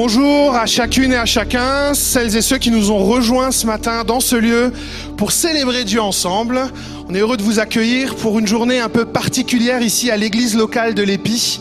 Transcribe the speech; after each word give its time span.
Bonjour 0.00 0.54
à 0.54 0.64
chacune 0.66 1.12
et 1.12 1.16
à 1.16 1.24
chacun, 1.24 1.92
celles 1.92 2.36
et 2.36 2.40
ceux 2.40 2.58
qui 2.58 2.70
nous 2.70 2.92
ont 2.92 3.04
rejoints 3.04 3.50
ce 3.50 3.66
matin 3.66 4.04
dans 4.04 4.20
ce 4.20 4.36
lieu 4.36 4.72
pour 5.16 5.32
célébrer 5.32 5.82
Dieu 5.82 6.00
ensemble. 6.00 6.60
On 7.08 7.14
est 7.16 7.18
heureux 7.18 7.36
de 7.36 7.42
vous 7.42 7.58
accueillir 7.58 8.14
pour 8.14 8.38
une 8.38 8.46
journée 8.46 8.78
un 8.78 8.88
peu 8.88 9.06
particulière 9.06 9.82
ici 9.82 10.12
à 10.12 10.16
l'église 10.16 10.56
locale 10.56 10.94
de 10.94 11.02
l'Épi. 11.02 11.58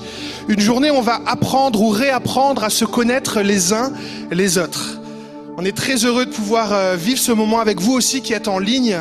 Une 0.49 0.59
journée 0.59 0.91
où 0.91 0.93
on 0.93 1.02
va 1.02 1.20
apprendre 1.25 1.81
ou 1.81 1.89
réapprendre 1.89 2.63
à 2.63 2.70
se 2.70 2.85
connaître 2.85 3.41
les 3.41 3.73
uns 3.73 3.91
les 4.29 4.59
autres. 4.59 4.99
On 5.57 5.65
est 5.65 5.75
très 5.75 6.05
heureux 6.05 6.27
de 6.27 6.31
pouvoir 6.31 6.73
euh, 6.73 6.95
vivre 6.95 7.19
ce 7.19 7.31
moment 7.31 7.59
avec 7.59 7.81
vous 7.81 7.93
aussi 7.93 8.21
qui 8.21 8.33
êtes 8.33 8.47
en 8.47 8.59
ligne. 8.59 8.99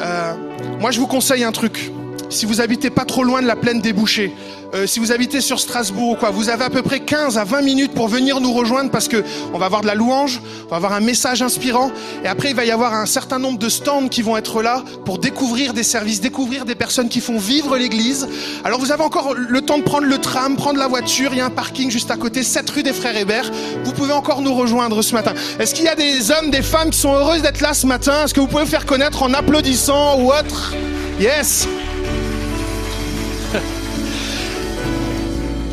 Euh, 0.00 0.32
moi, 0.80 0.92
je 0.92 0.98
vous 0.98 1.06
conseille 1.06 1.44
un 1.44 1.52
truc. 1.52 1.92
Si 2.30 2.46
vous 2.46 2.62
habitez 2.62 2.88
pas 2.88 3.04
trop 3.04 3.22
loin 3.22 3.42
de 3.42 3.46
la 3.46 3.56
plaine 3.56 3.82
des 3.82 3.92
bouchers, 3.92 4.32
euh, 4.74 4.86
si 4.86 5.00
vous 5.00 5.12
habitez 5.12 5.40
sur 5.40 5.60
Strasbourg 5.60 6.10
ou 6.10 6.14
quoi, 6.14 6.30
vous 6.30 6.48
avez 6.48 6.64
à 6.64 6.70
peu 6.70 6.82
près 6.82 7.00
15 7.00 7.36
à 7.36 7.44
20 7.44 7.60
minutes 7.62 7.92
pour 7.92 8.08
venir 8.08 8.40
nous 8.40 8.52
rejoindre 8.52 8.90
parce 8.90 9.06
que 9.06 9.22
on 9.52 9.58
va 9.58 9.66
avoir 9.66 9.82
de 9.82 9.86
la 9.86 9.94
louange, 9.94 10.40
on 10.66 10.70
va 10.70 10.76
avoir 10.76 10.92
un 10.94 11.00
message 11.00 11.42
inspirant 11.42 11.90
et 12.24 12.28
après 12.28 12.50
il 12.50 12.56
va 12.56 12.64
y 12.64 12.70
avoir 12.70 12.94
un 12.94 13.04
certain 13.04 13.38
nombre 13.38 13.58
de 13.58 13.68
stands 13.68 14.08
qui 14.08 14.22
vont 14.22 14.36
être 14.36 14.62
là 14.62 14.82
pour 15.04 15.18
découvrir 15.18 15.74
des 15.74 15.82
services, 15.82 16.20
découvrir 16.22 16.64
des 16.64 16.74
personnes 16.74 17.10
qui 17.10 17.20
font 17.20 17.38
vivre 17.38 17.76
l'église. 17.76 18.26
Alors 18.64 18.80
vous 18.80 18.92
avez 18.92 19.02
encore 19.02 19.34
le 19.34 19.60
temps 19.60 19.78
de 19.78 19.82
prendre 19.82 20.06
le 20.06 20.18
tram, 20.18 20.56
prendre 20.56 20.78
la 20.78 20.88
voiture, 20.88 21.30
il 21.32 21.38
y 21.38 21.40
a 21.42 21.46
un 21.46 21.50
parking 21.50 21.90
juste 21.90 22.10
à 22.10 22.16
côté, 22.16 22.42
7 22.42 22.70
rue 22.70 22.82
des 22.82 22.94
Frères 22.94 23.16
Hébert. 23.16 23.50
Vous 23.84 23.92
pouvez 23.92 24.12
encore 24.12 24.40
nous 24.40 24.54
rejoindre 24.54 25.02
ce 25.02 25.12
matin. 25.12 25.34
Est-ce 25.58 25.74
qu'il 25.74 25.84
y 25.84 25.88
a 25.88 25.96
des 25.96 26.30
hommes, 26.30 26.50
des 26.50 26.62
femmes 26.62 26.90
qui 26.90 26.98
sont 26.98 27.12
heureuses 27.12 27.42
d'être 27.42 27.60
là 27.60 27.74
ce 27.74 27.86
matin? 27.86 28.24
Est-ce 28.24 28.32
que 28.32 28.40
vous 28.40 28.46
pouvez 28.46 28.64
vous 28.64 28.70
faire 28.70 28.86
connaître 28.86 29.22
en 29.22 29.34
applaudissant 29.34 30.18
ou 30.18 30.28
autre? 30.32 30.72
Yes 31.20 31.68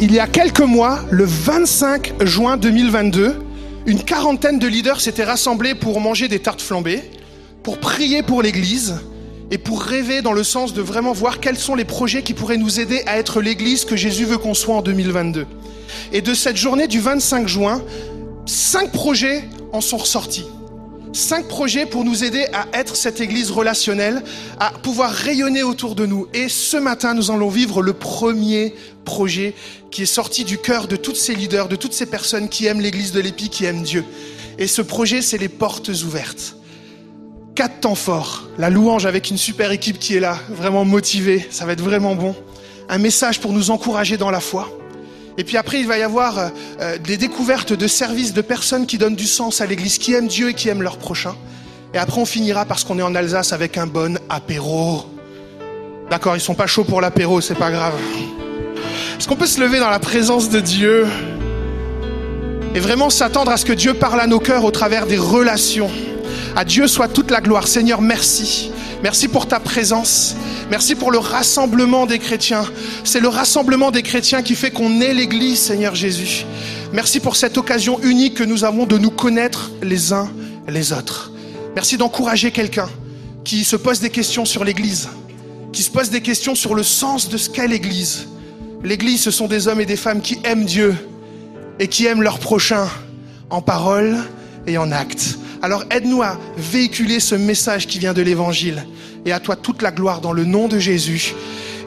Il 0.02 0.14
y 0.14 0.20
a 0.20 0.28
quelques 0.28 0.62
mois, 0.62 1.02
le 1.12 1.26
25 1.26 2.24
juin 2.24 2.56
2022, 2.56 3.36
une 3.86 4.02
quarantaine 4.02 4.58
de 4.58 4.66
leaders 4.66 5.02
s'étaient 5.02 5.26
rassemblés 5.26 5.76
pour 5.76 6.00
manger 6.00 6.30
des 6.30 6.40
tartes 6.40 6.62
flambées, 6.62 7.04
pour 7.64 7.80
prier 7.80 8.24
pour 8.24 8.42
l'Église 8.42 8.96
et 9.52 9.58
pour 9.58 9.82
rêver 9.82 10.22
dans 10.22 10.32
le 10.32 10.44
sens 10.44 10.74
de 10.74 10.82
vraiment 10.82 11.12
voir 11.12 11.42
quels 11.42 11.58
sont 11.58 11.76
les 11.76 11.84
projets 11.84 12.22
qui 12.22 12.34
pourraient 12.34 12.56
nous 12.56 12.80
aider 12.80 13.04
à 13.08 13.18
être 13.18 13.42
l'Église 13.42 13.84
que 13.84 13.98
Jésus 13.98 14.24
veut 14.24 14.38
qu'on 14.38 14.54
soit 14.54 14.76
en 14.76 14.82
2022. 14.82 15.46
Et 16.14 16.22
de 16.22 16.34
cette 16.34 16.56
journée 16.56 16.88
du 16.88 17.02
25 17.02 17.50
juin, 17.50 17.82
cinq 18.46 18.94
projets 18.94 19.44
en 19.74 19.82
sont 19.82 19.98
ressortis. 19.98 20.46
Cinq 21.12 21.48
projets 21.48 21.88
pour 21.88 22.06
nous 22.06 22.24
aider 22.24 22.46
à 22.54 22.68
être 22.78 22.96
cette 22.96 23.20
église 23.20 23.50
relationnelle, 23.50 24.24
à 24.60 24.70
pouvoir 24.70 25.12
rayonner 25.12 25.64
autour 25.64 25.96
de 25.96 26.06
nous. 26.06 26.28
Et 26.36 26.50
ce 26.50 26.78
matin, 26.78 27.16
nous 27.16 27.32
allons 27.32 27.50
vivre 27.50 27.82
le 27.82 27.94
premier 27.94 28.76
projet 29.06 29.56
qui 29.90 30.04
est 30.04 30.06
sorti 30.06 30.44
du 30.44 30.60
cœur 30.60 30.88
de 30.88 30.96
tous 30.96 31.16
ces 31.16 31.34
leaders, 31.34 31.68
de 31.68 31.76
toutes 31.76 31.94
ces 31.94 32.06
personnes 32.06 32.48
qui 32.48 32.68
aiment 32.68 32.80
l'église 32.80 33.12
de 33.12 33.20
l'Épi, 33.20 33.50
qui 33.50 33.66
aiment 33.66 33.82
Dieu. 33.82 34.06
Et 34.60 34.68
ce 34.68 34.84
projet, 34.84 35.24
c'est 35.24 35.40
les 35.40 35.50
portes 35.50 35.90
ouvertes. 36.06 36.56
Quatre 37.56 37.80
temps 37.80 37.96
forts. 37.96 38.48
La 38.60 38.70
louange 38.70 39.08
avec 39.08 39.32
une 39.32 39.38
super 39.38 39.72
équipe 39.72 39.98
qui 39.98 40.16
est 40.16 40.20
là, 40.20 40.38
vraiment 40.50 40.86
motivée. 40.86 41.48
Ça 41.50 41.66
va 41.66 41.74
être 41.74 41.82
vraiment 41.82 42.16
bon. 42.16 42.36
Un 42.88 43.00
message 43.00 43.40
pour 43.40 43.52
nous 43.52 43.72
encourager 43.72 44.18
dans 44.18 44.30
la 44.30 44.40
foi. 44.40 44.79
Et 45.40 45.46
puis 45.46 45.56
après, 45.56 45.80
il 45.80 45.88
va 45.88 45.98
y 45.98 46.04
avoir 46.04 46.38
euh, 46.82 46.98
des 46.98 47.16
découvertes 47.16 47.72
de 47.72 47.88
services 47.88 48.34
de 48.34 48.42
personnes 48.42 48.86
qui 48.86 48.98
donnent 48.98 49.16
du 49.16 49.26
sens 49.26 49.62
à 49.62 49.66
l'Église, 49.66 49.98
qui 49.98 50.14
aiment 50.14 50.28
Dieu 50.28 50.50
et 50.50 50.54
qui 50.54 50.68
aiment 50.68 50.82
leur 50.82 50.98
prochain. 50.98 51.34
Et 51.94 51.98
après, 51.98 52.20
on 52.20 52.26
finira 52.26 52.66
parce 52.66 52.84
qu'on 52.84 53.00
est 53.00 53.04
en 53.04 53.16
Alsace 53.16 53.54
avec 53.54 53.78
un 53.78 53.88
bon 53.88 54.20
apéro. 54.30 55.06
D'accord, 56.10 56.36
ils 56.36 56.42
sont 56.42 56.56
pas 56.56 56.68
chauds 56.68 56.84
pour 56.84 57.00
l'apéro, 57.00 57.40
c'est 57.40 57.56
pas 57.56 57.72
grave. 57.72 57.94
Est-ce 59.18 59.30
qu'on 59.30 59.38
peut 59.38 59.46
se 59.46 59.62
lever 59.62 59.80
dans 59.80 59.90
la 59.90 60.00
présence 60.00 60.50
de 60.50 60.60
Dieu 60.60 61.08
et 62.76 62.82
vraiment 62.82 63.10
s'attendre 63.10 63.52
à 63.52 63.56
ce 63.56 63.64
que 63.64 63.74
Dieu 63.74 63.94
parle 63.94 64.20
à 64.20 64.28
nos 64.28 64.40
cœurs 64.40 64.66
au 64.66 64.72
travers 64.72 65.08
des 65.08 65.18
relations 65.18 65.90
À 66.58 66.66
Dieu 66.66 66.86
soit 66.88 67.08
toute 67.08 67.32
la 67.32 67.40
gloire. 67.40 67.66
Seigneur, 67.66 68.02
merci. 68.02 68.72
Merci 69.02 69.30
pour 69.30 69.48
ta 69.48 69.60
présence. 69.60 70.36
Merci 70.70 70.96
pour 70.96 71.12
le 71.12 71.20
rassemblement 71.20 72.06
des 72.06 72.20
chrétiens. 72.20 72.66
C'est 73.04 73.22
le 73.22 73.30
rassemblement 73.30 73.92
des 73.92 74.04
chrétiens 74.04 74.42
qui 74.42 74.56
fait 74.56 74.72
qu'on 74.72 75.00
est 75.00 75.14
l'Église, 75.14 75.60
Seigneur 75.60 75.96
Jésus. 75.96 76.46
Merci 76.92 77.20
pour 77.20 77.36
cette 77.38 77.58
occasion 77.58 78.00
unique 78.02 78.36
que 78.36 78.44
nous 78.44 78.66
avons 78.66 78.86
de 78.86 78.98
nous 78.98 79.12
connaître 79.12 79.72
les 79.82 80.12
uns 80.12 80.30
les 80.68 80.92
autres. 80.92 81.32
Merci 81.76 81.98
d'encourager 81.98 82.52
quelqu'un 82.52 82.90
qui 83.44 83.64
se 83.64 83.76
pose 83.76 84.00
des 84.00 84.10
questions 84.10 84.46
sur 84.46 84.64
l'Église, 84.64 85.10
qui 85.72 85.82
se 85.82 85.90
pose 85.90 86.10
des 86.10 86.22
questions 86.22 86.56
sur 86.56 86.76
le 86.76 86.84
sens 86.84 87.30
de 87.30 87.38
ce 87.38 87.50
qu'est 87.50 87.68
l'Église. 87.68 88.28
L'Église, 88.84 89.22
ce 89.22 89.32
sont 89.32 89.48
des 89.48 89.68
hommes 89.68 89.82
et 89.82 89.86
des 89.86 89.96
femmes 89.96 90.22
qui 90.22 90.40
aiment 90.44 90.66
Dieu 90.66 90.96
et 91.80 91.88
qui 91.88 92.06
aiment 92.06 92.22
leur 92.22 92.40
prochain 92.40 92.88
en 93.50 93.62
parole 93.62 94.18
et 94.68 94.78
en 94.78 94.92
acte. 94.92 95.38
Alors 95.62 95.84
aide-nous 95.92 96.22
à 96.22 96.38
véhiculer 96.58 97.20
ce 97.20 97.36
message 97.36 97.88
qui 97.88 98.00
vient 98.00 98.14
de 98.14 98.22
l'Évangile 98.22 98.86
et 99.26 99.34
à 99.34 99.40
toi 99.40 99.56
toute 99.56 99.82
la 99.82 99.92
gloire 99.92 100.22
dans 100.22 100.32
le 100.32 100.46
nom 100.46 100.68
de 100.68 100.80
Jésus. 100.80 101.34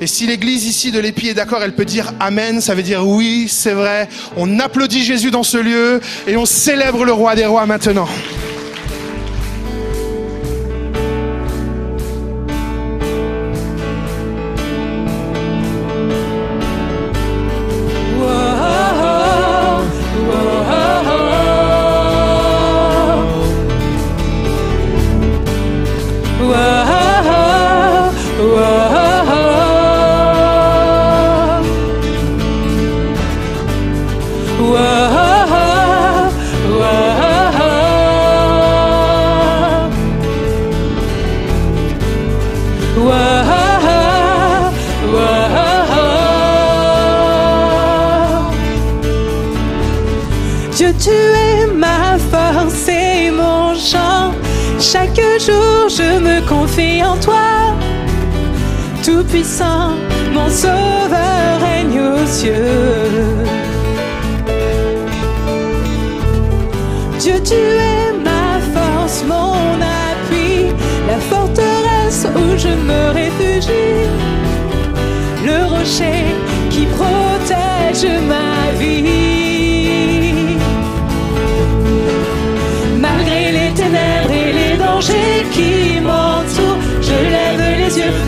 Et 0.00 0.06
si 0.06 0.26
l'église 0.26 0.66
ici 0.66 0.90
de 0.90 0.98
l'Épi 0.98 1.28
est 1.28 1.34
d'accord, 1.34 1.62
elle 1.62 1.74
peut 1.74 1.84
dire 1.84 2.12
Amen, 2.20 2.60
ça 2.60 2.74
veut 2.74 2.82
dire 2.82 3.06
oui, 3.06 3.46
c'est 3.48 3.72
vrai. 3.72 4.08
On 4.36 4.58
applaudit 4.58 5.04
Jésus 5.04 5.30
dans 5.30 5.42
ce 5.42 5.58
lieu 5.58 6.00
et 6.26 6.36
on 6.36 6.44
célèbre 6.44 7.04
le 7.04 7.12
roi 7.12 7.34
des 7.34 7.46
rois 7.46 7.66
maintenant. 7.66 8.08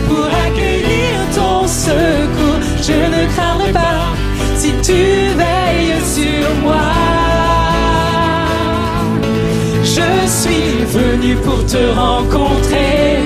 Pour 0.07 0.25
accueillir 0.25 1.15
ton 1.35 1.67
secours. 1.67 2.59
Je 2.81 2.93
ne 2.93 3.21
craindrai 3.33 3.71
pas 3.71 4.13
si 4.55 4.71
tu 4.81 5.01
veilles 5.41 6.01
sur 6.15 6.47
moi. 6.63 6.91
Je 9.83 10.27
suis 10.27 10.83
venu 10.97 11.35
pour 11.35 11.65
te 11.65 11.83
rencontrer, 11.97 13.19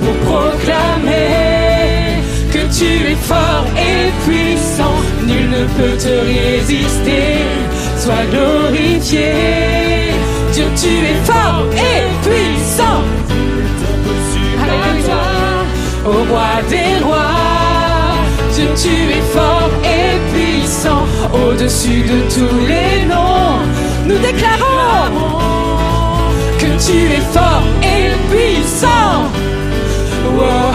pour 0.00 0.16
proclamer 0.30 1.72
que 2.52 2.62
tu 2.78 2.90
es 3.12 3.16
fort 3.16 3.66
et 3.76 4.10
puissant. 4.24 4.98
Nul 5.26 5.48
ne 5.50 5.64
peut 5.76 5.96
te 5.96 6.14
résister. 6.34 7.24
Sois 7.98 8.26
glorifié. 8.30 9.32
Dieu, 10.52 10.66
tu 10.76 10.92
es 11.12 11.18
fort 11.24 11.66
et 11.72 12.02
puissant. 12.26 13.02
Au 16.04 16.24
roi 16.30 16.62
des 16.68 17.02
rois. 17.04 17.52
Dieu, 18.54 18.68
tu 18.76 18.88
es 18.88 19.22
fort 19.32 19.70
et 19.84 20.18
puissant. 20.32 21.04
Au-dessus 21.32 22.02
de 22.02 22.18
tous 22.34 22.58
les 22.66 23.06
noms, 23.06 23.60
nous 24.06 24.18
déclarons 24.18 25.38
que 26.58 26.70
tu 26.84 27.12
es 27.12 27.24
fort 27.32 27.62
et 27.82 28.10
puissant. 28.30 29.30
Oh, 30.34 30.71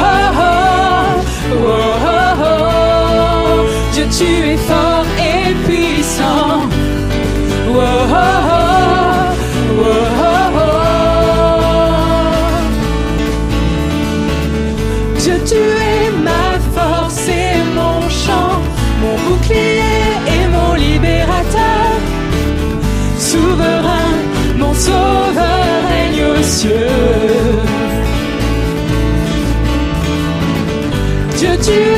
You. 31.68 31.97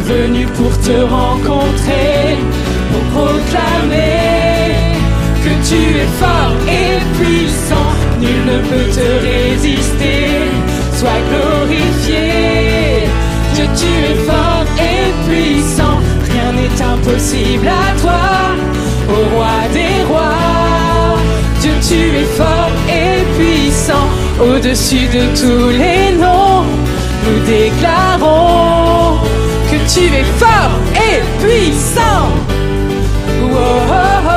venu 0.00 0.46
pour 0.46 0.70
te 0.80 1.00
rencontrer, 1.02 2.36
pour 2.90 3.22
proclamer 3.22 4.74
que 5.44 5.68
tu 5.68 5.80
es 5.98 6.10
fort 6.20 6.56
et 6.66 6.98
puissant, 7.18 7.90
nul 8.20 8.40
ne 8.46 8.58
peut 8.68 8.90
te 8.90 9.08
résister, 9.26 10.26
sois 10.94 11.20
glorifié, 11.30 13.08
Dieu 13.54 13.66
tu 13.76 13.90
es 14.10 14.16
fort 14.26 14.66
et 14.78 15.28
puissant, 15.28 15.98
rien 16.30 16.52
n'est 16.52 16.82
impossible 16.82 17.68
à 17.68 18.00
toi, 18.00 18.24
au 19.08 19.36
roi 19.36 19.58
des 19.72 20.04
rois, 20.08 21.18
Dieu 21.60 21.72
tu 21.86 22.16
es 22.16 22.28
fort 22.36 22.74
et 22.88 23.24
puissant, 23.36 24.08
au-dessus 24.40 25.08
de 25.08 25.24
tous 25.40 25.68
les 25.70 26.16
noms, 26.16 26.64
nous 27.24 27.40
déclarons 27.46 29.27
tu 29.92 30.00
es 30.00 30.24
fort 30.38 30.70
et 30.94 31.22
puissant. 31.40 32.28
Oh, 33.42 33.56
oh, 33.56 34.26
oh. 34.26 34.27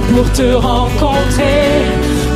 pour 0.00 0.30
te 0.32 0.52
rencontrer, 0.54 1.68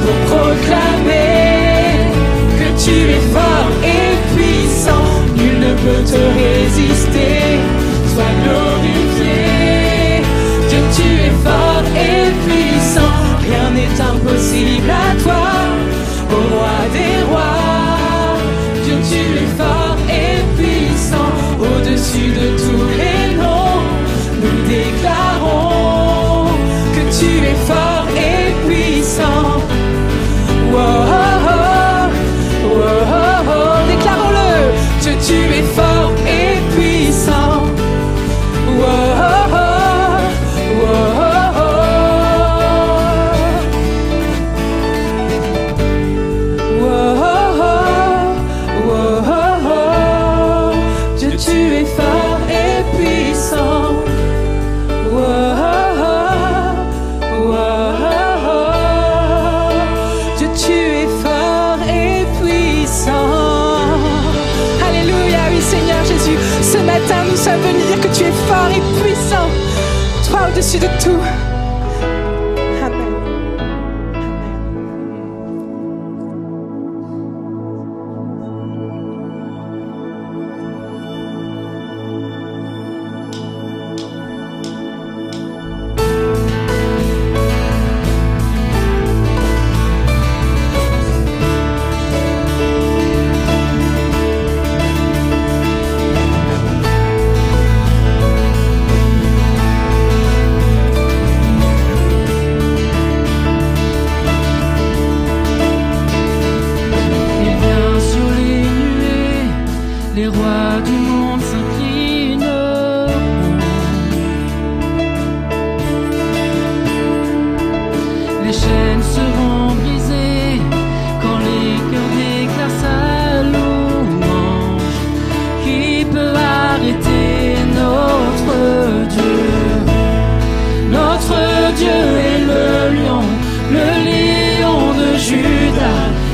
pour 0.02 0.36
proclamer 0.36 2.10
que 2.58 2.84
tu 2.84 3.10
es 3.10 3.20
fort 3.32 3.70
et 3.82 4.34
puissant. 4.34 5.08
Nul 5.36 5.58
ne 5.60 5.74
peut 5.74 6.04
te 6.04 6.20
résister, 6.42 7.58
sois 8.14 8.34
glorifié. 8.44 10.22
Dieu, 10.68 10.82
tu 10.94 11.08
es 11.26 11.34
fort 11.44 11.86
et 11.96 12.30
puissant, 12.46 13.18
rien 13.40 13.70
n'est 13.70 14.00
impossible 14.00 14.90
à 14.90 15.22
toi. 15.22 15.25
consider 70.66 70.98
too 70.98 71.35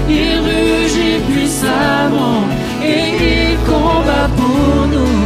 il 0.09 0.33
rugit 0.47 1.19
puissamment 1.31 2.43
et 2.83 3.05
il 3.33 3.57
combat 3.71 4.29
pour 4.37 4.87
nous. 4.95 5.23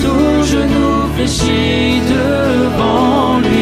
Tout 0.00 0.44
genou 0.52 0.90
fléchit 1.14 2.00
devant 2.14 3.38
lui. 3.40 3.57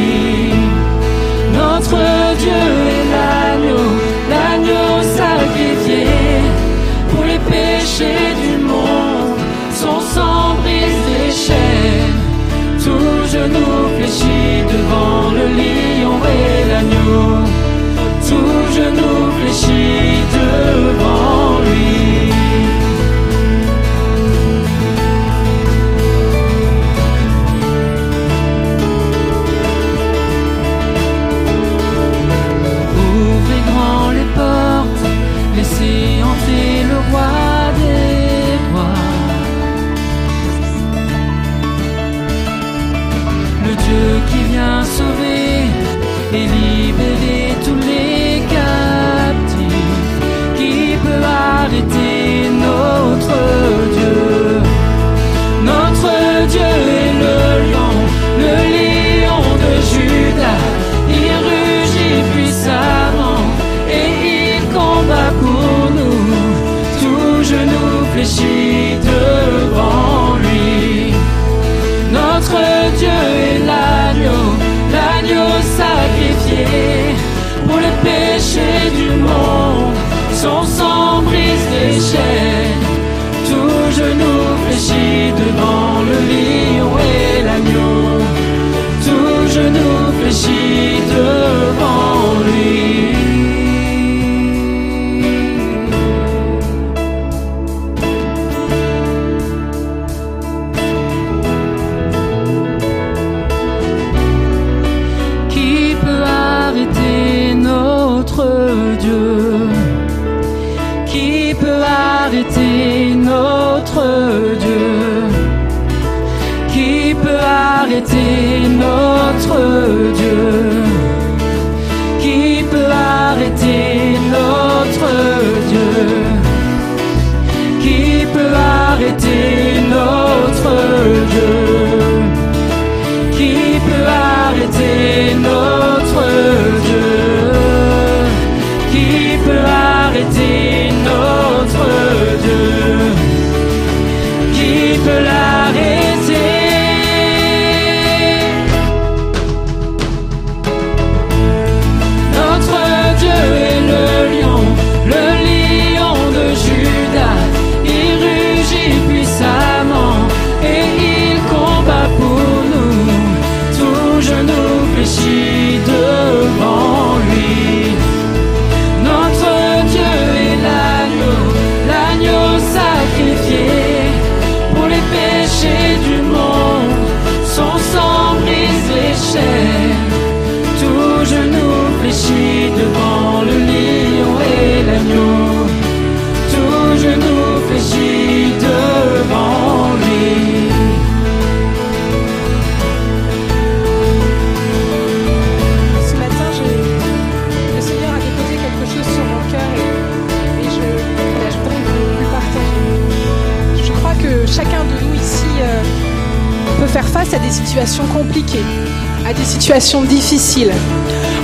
Difficiles, 210.02 210.72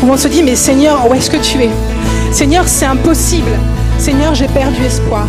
où 0.03 0.11
on 0.11 0.17
se 0.17 0.27
dit, 0.27 0.43
mais 0.43 0.57
Seigneur, 0.57 1.09
où 1.09 1.15
est-ce 1.15 1.31
que 1.31 1.37
tu 1.37 1.63
es? 1.63 1.71
Seigneur, 2.33 2.65
c'est 2.67 2.87
impossible. 2.87 3.53
Seigneur, 3.99 4.35
j'ai 4.35 4.49
perdu 4.49 4.85
espoir. 4.85 5.27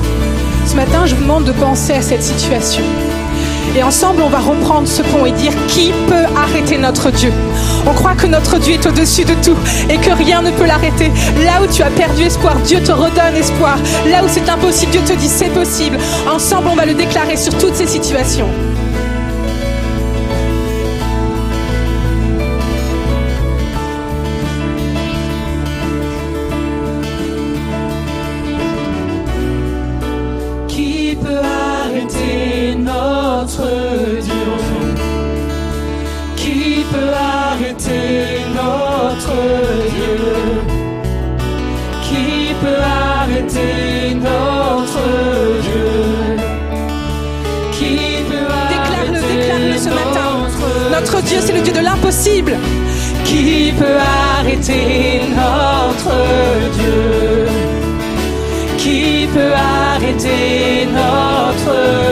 Ce 0.66 0.76
matin, 0.76 1.06
je 1.06 1.14
vous 1.14 1.22
demande 1.22 1.46
de 1.46 1.52
penser 1.52 1.94
à 1.94 2.02
cette 2.02 2.24
situation. 2.24 2.84
Et 3.76 3.84
ensemble, 3.84 4.22
on 4.24 4.30
va 4.30 4.40
reprendre 4.40 4.88
ce 4.88 5.04
pont 5.04 5.26
et 5.26 5.32
dire 5.32 5.54
qui 5.68 5.92
peut 6.08 6.26
arrêter 6.36 6.78
notre 6.78 7.12
Dieu? 7.12 7.32
On 7.86 7.94
croit 7.94 8.16
que 8.16 8.28
notre 8.28 8.58
Dieu 8.58 8.74
est 8.74 8.86
au-dessus 8.86 9.26
de 9.26 9.34
tout 9.44 9.58
et 9.90 9.98
que 9.98 10.12
rien 10.12 10.42
ne 10.42 10.52
peut 10.52 10.66
l'arrêter. 10.66 11.12
Là 11.44 11.62
où 11.62 11.68
tu 11.68 11.84
as 11.84 11.90
perdu 11.92 12.24
espoir, 12.24 12.56
Dieu 12.66 12.82
te 12.82 12.92
redonne 12.92 13.36
espoir. 13.36 13.78
Là 14.10 14.24
où 14.24 14.28
c'est 14.28 14.50
impossible, 14.50 14.92
Dieu 14.92 15.02
te 15.02 15.14
dit 15.14 15.28
c'est 15.28 15.54
possible. 15.54 15.98
Ensemble, 16.32 16.70
on 16.72 16.76
va 16.76 16.86
le 16.86 16.94
déclarer 16.94 17.38
sur 17.38 17.56
toutes 17.58 17.76
ces 17.76 17.88
situations. 17.88 18.48
Dieu, 51.34 51.42
c'est 51.44 51.54
le 51.54 51.62
Dieu 51.62 51.74
de 51.74 51.80
l'impossible. 51.80 52.56
qui 53.26 53.74
peut 53.80 53.98
arrêter 54.38 55.22
notre 55.30 56.14
Dieu? 56.78 57.48
Qui 58.78 59.28
peut 59.34 59.54
arrêter 59.56 60.88
notre 60.94 61.74
Dieu 61.74 62.03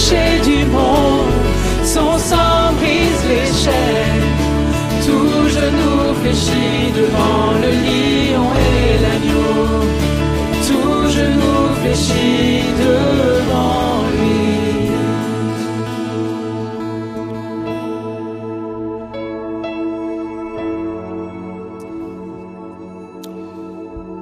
péchés 0.00 0.40
du 0.44 0.64
monde. 0.66 1.30
Son 1.84 2.18
sang 2.18 2.72
brise 2.78 3.24
les 3.28 3.46
chaînes. 3.62 4.30
Tout 5.04 5.48
genou 5.48 6.14
fléchit 6.20 6.92
devant 6.94 7.52
le 7.62 7.70
lion 7.86 8.48
et 8.68 8.98
l'agneau. 9.02 9.64
Tout 10.68 11.08
genou 11.10 11.74
fléchit 11.80 12.62
devant 12.78 14.04
lui. 14.12 14.60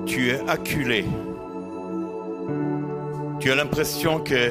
tu 0.06 0.30
es 0.30 0.40
acculé. 0.48 1.04
Tu 3.38 3.52
as 3.52 3.54
l'impression 3.54 4.18
que 4.18 4.50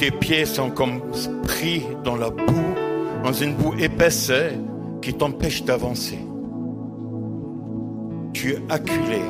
tes 0.00 0.10
pieds 0.10 0.46
sont 0.46 0.70
comme 0.70 1.02
pris 1.42 1.82
dans 2.04 2.16
la 2.16 2.30
boue, 2.30 2.74
dans 3.22 3.34
une 3.34 3.54
boue 3.54 3.74
épaisse 3.78 4.32
qui 5.02 5.12
t'empêche 5.12 5.62
d'avancer. 5.62 6.18
Tu 8.32 8.52
es 8.52 8.58
acculé, 8.70 9.20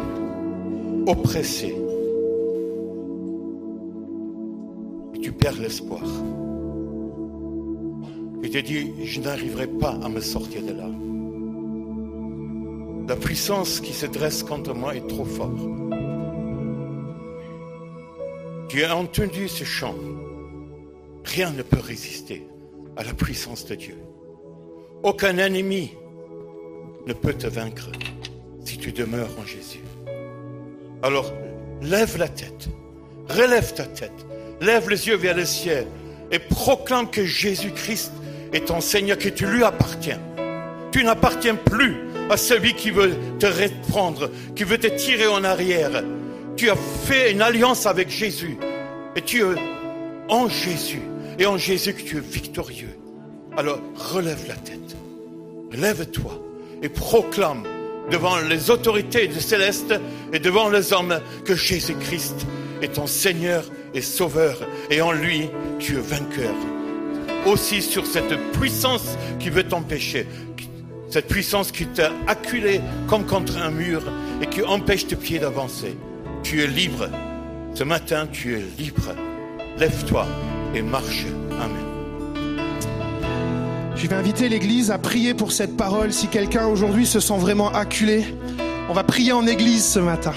oppressé. 1.08 1.74
Tu 5.20 5.32
perds 5.32 5.60
l'espoir. 5.60 6.04
Tu 8.40 8.50
te 8.50 8.58
dis, 8.58 8.92
je 9.04 9.20
n'arriverai 9.22 9.66
pas 9.66 9.98
à 10.04 10.08
me 10.08 10.20
sortir 10.20 10.62
de 10.62 10.72
là. 10.72 10.88
La 13.08 13.16
puissance 13.16 13.80
qui 13.80 13.92
se 13.92 14.06
dresse 14.06 14.44
contre 14.44 14.72
moi 14.72 14.94
est 14.94 15.08
trop 15.08 15.24
forte. 15.24 15.58
Tu 18.68 18.84
as 18.84 18.96
entendu 18.96 19.48
ce 19.48 19.64
chant. 19.64 19.96
Rien 21.24 21.50
ne 21.50 21.62
peut 21.62 21.80
résister 21.80 22.46
à 22.96 23.04
la 23.04 23.14
puissance 23.14 23.66
de 23.66 23.74
Dieu. 23.74 23.96
Aucun 25.02 25.38
ennemi 25.38 25.92
ne 27.06 27.12
peut 27.12 27.34
te 27.34 27.46
vaincre 27.46 27.90
si 28.64 28.78
tu 28.78 28.92
demeures 28.92 29.30
en 29.40 29.46
Jésus. 29.46 29.80
Alors, 31.02 31.32
lève 31.80 32.18
la 32.18 32.28
tête, 32.28 32.68
relève 33.28 33.72
ta 33.72 33.84
tête, 33.84 34.26
lève 34.60 34.90
les 34.90 35.08
yeux 35.08 35.16
vers 35.16 35.36
le 35.36 35.44
ciel 35.44 35.86
et 36.30 36.38
proclame 36.38 37.10
que 37.10 37.24
Jésus-Christ 37.24 38.12
est 38.52 38.66
ton 38.66 38.80
Seigneur, 38.80 39.18
que 39.18 39.28
tu 39.28 39.46
lui 39.46 39.64
appartiens. 39.64 40.20
Tu 40.92 41.04
n'appartiens 41.04 41.54
plus 41.54 41.96
à 42.28 42.36
celui 42.36 42.74
qui 42.74 42.90
veut 42.90 43.12
te 43.38 43.46
reprendre, 43.46 44.30
qui 44.54 44.64
veut 44.64 44.78
te 44.78 44.88
tirer 44.88 45.26
en 45.26 45.44
arrière. 45.44 46.04
Tu 46.56 46.68
as 46.68 46.76
fait 46.76 47.32
une 47.32 47.42
alliance 47.42 47.86
avec 47.86 48.10
Jésus 48.10 48.58
et 49.16 49.22
tu 49.22 49.40
es 49.40 49.54
en 50.28 50.48
Jésus 50.48 51.02
et 51.40 51.46
en 51.46 51.56
Jésus 51.56 51.94
que 51.94 52.02
tu 52.02 52.18
es 52.18 52.20
victorieux. 52.20 52.96
Alors 53.56 53.80
relève 53.96 54.46
la 54.46 54.54
tête, 54.54 54.96
lève-toi 55.72 56.40
et 56.82 56.88
proclame 56.88 57.64
devant 58.10 58.38
les 58.38 58.70
autorités 58.70 59.26
du 59.26 59.40
céleste 59.40 59.94
et 60.32 60.38
devant 60.38 60.68
les 60.68 60.92
hommes 60.92 61.18
que 61.44 61.56
Jésus-Christ 61.56 62.46
est 62.82 62.94
ton 62.94 63.06
Seigneur 63.06 63.64
et 63.94 64.02
Sauveur 64.02 64.58
et 64.90 65.00
en 65.00 65.12
lui 65.12 65.48
tu 65.78 65.96
es 65.96 66.00
vainqueur. 66.00 66.54
aussi 67.46 67.80
sur 67.80 68.04
cette 68.04 68.36
puissance 68.52 69.16
qui 69.38 69.48
veut 69.48 69.64
t'empêcher. 69.64 70.26
Cette 71.08 71.26
puissance 71.26 71.72
qui 71.72 71.86
t'a 71.86 72.12
acculé 72.26 72.82
comme 73.08 73.24
contre 73.24 73.56
un 73.56 73.70
mur 73.70 74.02
et 74.42 74.46
qui 74.46 74.62
empêche 74.62 75.06
tes 75.06 75.16
pieds 75.16 75.38
d'avancer. 75.38 75.96
Tu 76.42 76.62
es 76.62 76.66
libre. 76.66 77.08
Ce 77.74 77.82
matin, 77.82 78.28
tu 78.30 78.56
es 78.56 78.62
libre. 78.78 79.14
Lève-toi 79.78 80.26
et 80.74 80.82
marche. 80.82 81.26
Amen. 81.60 81.90
Je 83.96 84.06
vais 84.06 84.16
inviter 84.16 84.48
l'Église 84.48 84.90
à 84.90 84.98
prier 84.98 85.34
pour 85.34 85.52
cette 85.52 85.76
parole. 85.76 86.12
Si 86.12 86.28
quelqu'un 86.28 86.66
aujourd'hui 86.66 87.06
se 87.06 87.20
sent 87.20 87.38
vraiment 87.38 87.70
acculé, 87.70 88.24
on 88.88 88.94
va 88.94 89.04
prier 89.04 89.32
en 89.32 89.46
Église 89.46 89.84
ce 89.84 89.98
matin. 89.98 90.32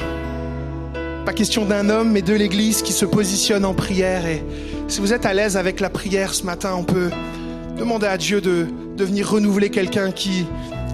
Pas 1.26 1.34
question 1.34 1.66
d'un 1.66 1.90
homme, 1.90 2.12
mais 2.12 2.22
de 2.22 2.34
l'Église 2.34 2.82
qui 2.82 2.92
se 2.92 3.06
positionne 3.06 3.64
en 3.64 3.74
prière. 3.74 4.26
Et 4.26 4.44
si 4.90 5.00
vous 5.00 5.14
êtes 5.14 5.26
à 5.26 5.34
l'aise 5.34 5.56
avec 5.56 5.80
la 5.80 5.90
prière 5.90 6.34
ce 6.34 6.44
matin, 6.44 6.74
on 6.78 6.84
peut 6.84 7.10
demander 7.78 8.08
à 8.08 8.18
Dieu 8.18 8.42
de, 8.42 8.68
venir 8.98 9.30
renouveler 9.32 9.70
quelqu'un 9.70 10.12
qui 10.12 10.46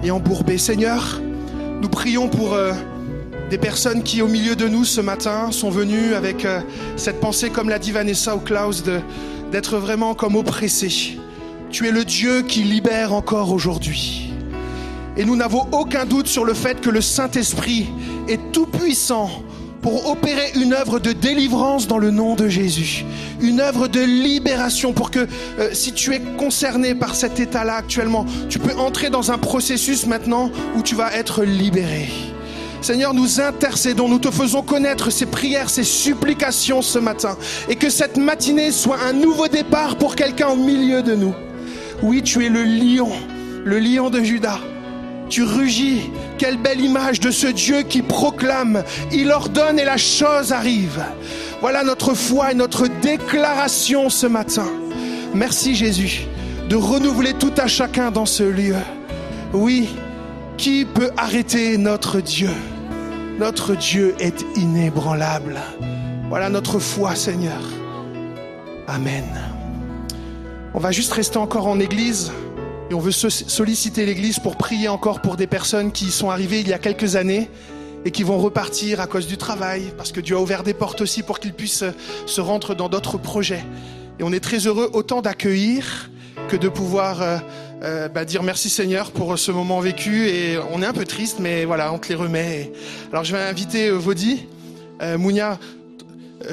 est 0.04 0.10
embourbé. 0.10 0.56
Seigneur, 0.56 1.20
nous 1.80 1.88
prions 1.88 2.28
pour 2.28 2.54
euh, 2.54 2.72
des 3.50 3.58
personnes 3.58 4.04
qui, 4.04 4.22
au 4.22 4.28
milieu 4.28 4.54
de 4.54 4.68
nous 4.68 4.84
ce 4.84 5.00
matin, 5.00 5.50
sont 5.50 5.70
venues 5.70 6.14
avec 6.14 6.44
euh, 6.44 6.60
cette 6.96 7.18
pensée, 7.18 7.50
comme 7.50 7.68
l'a 7.68 7.80
dit 7.80 7.90
Vanessa 7.90 8.36
ou 8.36 8.38
Klaus, 8.38 8.84
d'être 9.50 9.78
vraiment 9.78 10.14
comme 10.14 10.36
oppressés. 10.36 11.18
Tu 11.70 11.88
es 11.88 11.90
le 11.90 12.04
Dieu 12.04 12.42
qui 12.42 12.62
libère 12.62 13.12
encore 13.12 13.52
aujourd'hui. 13.52 14.32
Et 15.16 15.24
nous 15.24 15.34
n'avons 15.34 15.66
aucun 15.72 16.06
doute 16.06 16.28
sur 16.28 16.44
le 16.44 16.54
fait 16.54 16.80
que 16.80 16.90
le 16.90 17.00
Saint-Esprit 17.00 17.88
est 18.28 18.52
tout 18.52 18.66
puissant 18.66 19.28
pour 19.82 20.08
opérer 20.08 20.52
une 20.54 20.72
œuvre 20.72 21.00
de 21.00 21.10
délivrance 21.10 21.88
dans 21.88 21.98
le 21.98 22.12
nom 22.12 22.36
de 22.36 22.48
Jésus, 22.48 23.04
une 23.40 23.60
œuvre 23.60 23.88
de 23.88 24.00
libération 24.00 24.92
pour 24.92 25.10
que 25.10 25.26
euh, 25.58 25.70
si 25.72 25.92
tu 25.92 26.14
es 26.14 26.20
concerné 26.38 26.94
par 26.94 27.16
cet 27.16 27.40
état-là 27.40 27.74
actuellement, 27.74 28.26
tu 28.48 28.60
peux 28.60 28.76
entrer 28.76 29.10
dans 29.10 29.32
un 29.32 29.38
processus 29.38 30.06
maintenant 30.06 30.52
où 30.76 30.82
tu 30.82 30.94
vas 30.94 31.12
être 31.14 31.42
libéré. 31.42 32.08
Seigneur, 32.82 33.12
nous 33.12 33.40
intercédons, 33.40 34.08
nous 34.08 34.18
te 34.18 34.30
faisons 34.30 34.62
connaître 34.62 35.10
ces 35.10 35.26
prières, 35.26 35.68
ces 35.68 35.84
supplications 35.84 36.80
ce 36.80 36.98
matin, 36.98 37.36
et 37.68 37.76
que 37.76 37.90
cette 37.90 38.16
matinée 38.16 38.72
soit 38.72 38.98
un 39.06 39.12
nouveau 39.12 39.48
départ 39.48 39.96
pour 39.96 40.16
quelqu'un 40.16 40.48
au 40.48 40.56
milieu 40.56 41.02
de 41.02 41.14
nous. 41.14 41.34
Oui, 42.02 42.22
tu 42.22 42.44
es 42.46 42.48
le 42.48 42.64
lion, 42.64 43.10
le 43.64 43.78
lion 43.78 44.08
de 44.08 44.22
Judas. 44.22 44.60
Tu 45.28 45.44
rugis. 45.44 46.10
Quelle 46.38 46.56
belle 46.56 46.80
image 46.80 47.20
de 47.20 47.30
ce 47.30 47.46
Dieu 47.46 47.82
qui 47.82 48.00
proclame, 48.00 48.82
il 49.12 49.30
ordonne 49.30 49.78
et 49.78 49.84
la 49.84 49.98
chose 49.98 50.52
arrive. 50.52 51.04
Voilà 51.60 51.84
notre 51.84 52.14
foi 52.14 52.52
et 52.52 52.54
notre 52.54 52.88
déclaration 53.02 54.08
ce 54.08 54.26
matin. 54.26 54.66
Merci 55.34 55.74
Jésus 55.74 56.26
de 56.70 56.76
renouveler 56.76 57.34
tout 57.34 57.52
à 57.58 57.66
chacun 57.66 58.10
dans 58.10 58.26
ce 58.26 58.44
lieu. 58.44 58.76
Oui, 59.52 59.88
qui 60.56 60.84
peut 60.84 61.10
arrêter 61.16 61.76
notre 61.76 62.20
Dieu? 62.20 62.50
Notre 63.40 63.74
Dieu 63.74 64.14
est 64.18 64.44
inébranlable. 64.54 65.58
Voilà 66.28 66.50
notre 66.50 66.78
foi 66.78 67.14
Seigneur. 67.14 67.62
Amen. 68.86 69.24
On 70.74 70.78
va 70.78 70.90
juste 70.92 71.10
rester 71.14 71.38
encore 71.38 71.66
en 71.66 71.80
église 71.80 72.32
et 72.90 72.94
on 72.94 72.98
veut 72.98 73.12
so- 73.12 73.30
solliciter 73.30 74.04
l'église 74.04 74.40
pour 74.40 74.56
prier 74.56 74.88
encore 74.88 75.22
pour 75.22 75.36
des 75.38 75.46
personnes 75.46 75.90
qui 75.90 76.10
sont 76.10 76.28
arrivées 76.28 76.60
il 76.60 76.68
y 76.68 76.74
a 76.74 76.78
quelques 76.78 77.16
années 77.16 77.48
et 78.04 78.10
qui 78.10 78.24
vont 78.24 78.36
repartir 78.36 79.00
à 79.00 79.06
cause 79.06 79.26
du 79.26 79.38
travail, 79.38 79.84
parce 79.96 80.12
que 80.12 80.20
Dieu 80.20 80.36
a 80.36 80.40
ouvert 80.40 80.62
des 80.62 80.74
portes 80.74 81.00
aussi 81.00 81.22
pour 81.22 81.38
qu'ils 81.40 81.54
puissent 81.54 81.84
se 82.26 82.40
rendre 82.42 82.74
dans 82.74 82.90
d'autres 82.90 83.16
projets. 83.16 83.64
Et 84.18 84.22
on 84.22 84.34
est 84.34 84.40
très 84.40 84.66
heureux 84.66 84.90
autant 84.92 85.22
d'accueillir 85.22 86.10
que 86.48 86.56
de 86.56 86.68
pouvoir 86.68 87.22
euh, 87.22 87.38
euh, 87.82 88.08
bah, 88.08 88.24
dire 88.24 88.42
merci 88.42 88.68
Seigneur 88.68 89.10
pour 89.12 89.38
ce 89.38 89.50
moment 89.50 89.80
vécu. 89.80 90.28
Et 90.28 90.58
on 90.72 90.82
est 90.82 90.86
un 90.86 90.92
peu 90.92 91.04
triste, 91.04 91.38
mais 91.40 91.64
voilà, 91.64 91.92
on 91.92 91.98
te 91.98 92.08
les 92.08 92.14
remet. 92.14 92.60
Et- 92.62 92.72
Alors 93.12 93.24
je 93.24 93.34
vais 93.34 93.42
inviter 93.42 93.88
euh, 93.88 93.96
Vaudy, 93.96 94.46
euh, 95.02 95.16
Mounia, 95.18 95.58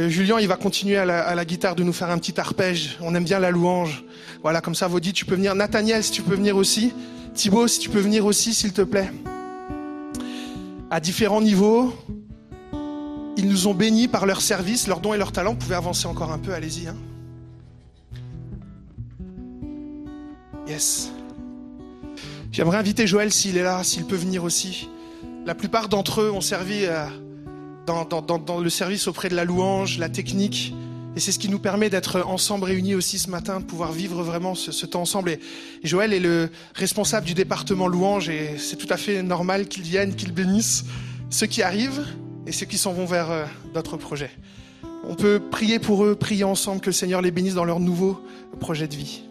Julien, 0.08 0.38
il 0.40 0.48
va 0.50 0.58
continuer 0.58 0.98
à 0.98 1.06
la, 1.06 1.22
à 1.22 1.34
la 1.34 1.46
guitare 1.46 1.74
de 1.76 1.84
nous 1.84 1.94
faire 1.94 2.10
un 2.10 2.18
petit 2.18 2.38
arpège. 2.40 2.98
On 3.02 3.16
aime 3.16 3.24
bien 3.24 3.40
la 3.40 3.52
louange. 3.52 4.04
Voilà, 4.44 4.60
comme 4.62 4.76
ça, 4.76 4.88
Vaudy, 4.88 5.14
tu 5.14 5.26
peux 5.26 5.36
venir. 5.36 5.56
Nathaniel, 5.56 6.04
si 6.04 6.12
tu 6.12 6.22
peux 6.22 6.36
venir 6.36 6.58
aussi. 6.58 6.92
Thibaut, 7.34 7.68
si 7.68 7.80
tu 7.80 7.90
peux 7.90 8.00
venir 8.00 8.26
aussi, 8.26 8.54
s'il 8.54 8.74
te 8.74 8.82
plaît. 8.82 9.10
À 10.92 11.00
différents 11.00 11.40
niveaux, 11.42 11.94
ils 13.38 13.48
nous 13.48 13.68
ont 13.68 13.74
bénis 13.74 14.08
par 14.10 14.26
leur 14.26 14.42
service, 14.42 14.88
leurs 14.88 15.00
dons 15.00 15.14
et 15.14 15.18
leurs 15.18 15.32
talents. 15.32 15.52
Vous 15.52 15.58
pouvez 15.60 15.76
avancer 15.76 16.06
encore 16.08 16.32
un 16.34 16.38
peu, 16.40 16.54
allez-y. 16.54 16.88
hein. 16.88 16.96
Yes. 20.68 21.12
J'aimerais 22.58 22.80
inviter 22.80 23.06
Joël 23.06 23.32
s'il 23.32 23.56
est 23.56 23.62
là, 23.62 23.84
s'il 23.84 24.06
peut 24.06 24.16
venir 24.16 24.44
aussi. 24.44 24.90
La 25.46 25.54
plupart 25.54 25.90
d'entre 25.90 26.22
eux 26.22 26.32
ont 26.32 26.42
servi 26.42 26.86
euh, 26.86 27.06
dans, 27.86 28.60
le 28.60 28.70
service 28.72 29.08
auprès 29.08 29.30
de 29.30 29.36
la 29.36 29.46
louange, 29.46 30.00
la 30.00 30.10
technique. 30.10 30.74
Et 31.16 31.20
c'est 31.20 31.32
ce 31.32 31.38
qui 31.38 31.50
nous 31.50 31.60
permet 31.60 31.92
d'être 31.92 32.26
ensemble 32.26 32.64
réunis 32.64 32.96
aussi 32.96 33.20
ce 33.20 33.30
matin, 33.30 33.60
de 33.60 33.66
pouvoir 33.66 33.92
vivre 33.92 34.24
vraiment 34.24 34.56
ce, 34.56 34.88
temps 34.88 35.02
ensemble. 35.02 35.30
Et, 35.30 35.40
et 35.84 35.88
Joël 35.88 36.14
est 36.14 36.20
le 36.20 36.50
responsable 36.74 37.28
du 37.28 37.36
département 37.36 37.88
louange 37.88 38.28
et 38.28 38.58
c'est 38.58 38.76
tout 38.76 38.92
à 38.92 38.98
fait 38.98 39.22
normal 39.22 39.68
qu'il 39.68 39.84
vienne, 39.84 40.16
qu'il 40.16 40.32
bénisse 40.32 40.84
ceux 41.30 41.46
qui 41.46 41.62
arrivent 41.62 42.08
et 42.48 42.52
ceux 42.52 42.66
qui 42.66 42.80
s'en 42.80 42.92
vont 42.92 43.06
vers 43.06 43.30
euh, 43.30 43.46
d'autres 43.76 43.98
projets. 43.98 44.32
On 45.08 45.14
peut 45.14 45.40
prier 45.40 45.78
pour 45.78 46.04
eux, 46.04 46.16
prier 46.16 46.44
ensemble 46.44 46.82
que 46.82 46.88
le 46.88 46.94
Seigneur 46.94 47.22
les 47.22 47.30
bénisse 47.30 47.54
dans 47.54 47.66
leur 47.66 47.80
nouveau 47.80 48.20
projet 48.60 48.88
de 48.88 48.96
vie. 48.96 49.27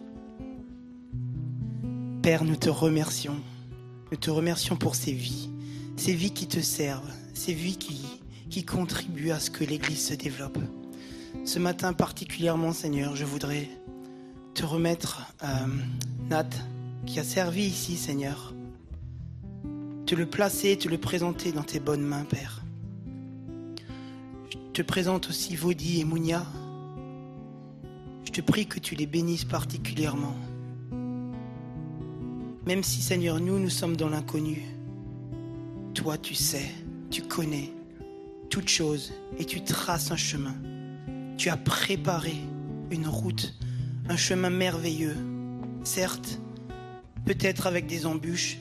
Père, 2.27 2.43
nous 2.43 2.57
te 2.57 2.69
remercions. 2.69 3.37
Nous 4.11 4.17
te 4.17 4.29
remercions 4.29 4.75
pour 4.75 4.95
ces 4.95 5.13
vies, 5.13 5.49
ces 5.95 6.11
vies 6.11 6.33
qui 6.33 6.45
te 6.45 6.59
servent, 6.59 7.09
ces 7.33 7.53
vies 7.53 7.77
qui, 7.77 8.65
contribuent 8.65 9.31
à 9.31 9.39
ce 9.39 9.49
que 9.49 9.63
l'Église 9.63 10.07
se 10.07 10.13
développe. 10.13 10.59
Ce 11.45 11.57
matin 11.57 11.93
particulièrement, 11.93 12.73
Seigneur, 12.73 13.15
je 13.15 13.23
voudrais 13.23 13.69
te 14.55 14.65
remettre 14.65 15.33
euh, 15.41 15.47
Nat, 16.29 16.49
qui 17.05 17.17
a 17.21 17.23
servi 17.23 17.61
ici, 17.61 17.95
Seigneur. 17.95 18.53
Te 20.05 20.13
le 20.13 20.25
placer, 20.25 20.77
te 20.77 20.89
le 20.89 20.97
présenter 20.97 21.53
dans 21.53 21.63
tes 21.63 21.79
bonnes 21.79 22.03
mains, 22.03 22.25
Père. 22.25 22.61
Je 24.49 24.57
te 24.73 24.81
présente 24.81 25.29
aussi 25.29 25.55
Vaudy 25.55 26.01
et 26.01 26.03
Mounia. 26.03 26.45
Je 28.25 28.33
te 28.33 28.41
prie 28.41 28.65
que 28.65 28.81
tu 28.81 28.95
les 28.95 29.05
bénisses 29.05 29.45
particulièrement. 29.45 30.35
Même 32.67 32.83
si, 32.83 33.01
Seigneur, 33.01 33.39
nous, 33.39 33.59
nous 33.59 33.69
sommes 33.69 33.95
dans 33.95 34.09
l'inconnu, 34.09 34.65
toi, 35.93 36.17
tu 36.17 36.35
sais, 36.35 36.69
tu 37.09 37.21
connais 37.21 37.71
toutes 38.49 38.67
choses 38.67 39.13
et 39.37 39.45
tu 39.45 39.63
traces 39.63 40.11
un 40.11 40.17
chemin. 40.17 40.53
Tu 41.37 41.47
as 41.47 41.55
préparé 41.55 42.35
une 42.91 43.07
route, 43.07 43.53
un 44.09 44.17
chemin 44.17 44.49
merveilleux. 44.49 45.15
Certes, 45.85 46.41
peut-être 47.23 47.67
avec 47.67 47.87
des 47.87 48.05
embûches, 48.05 48.57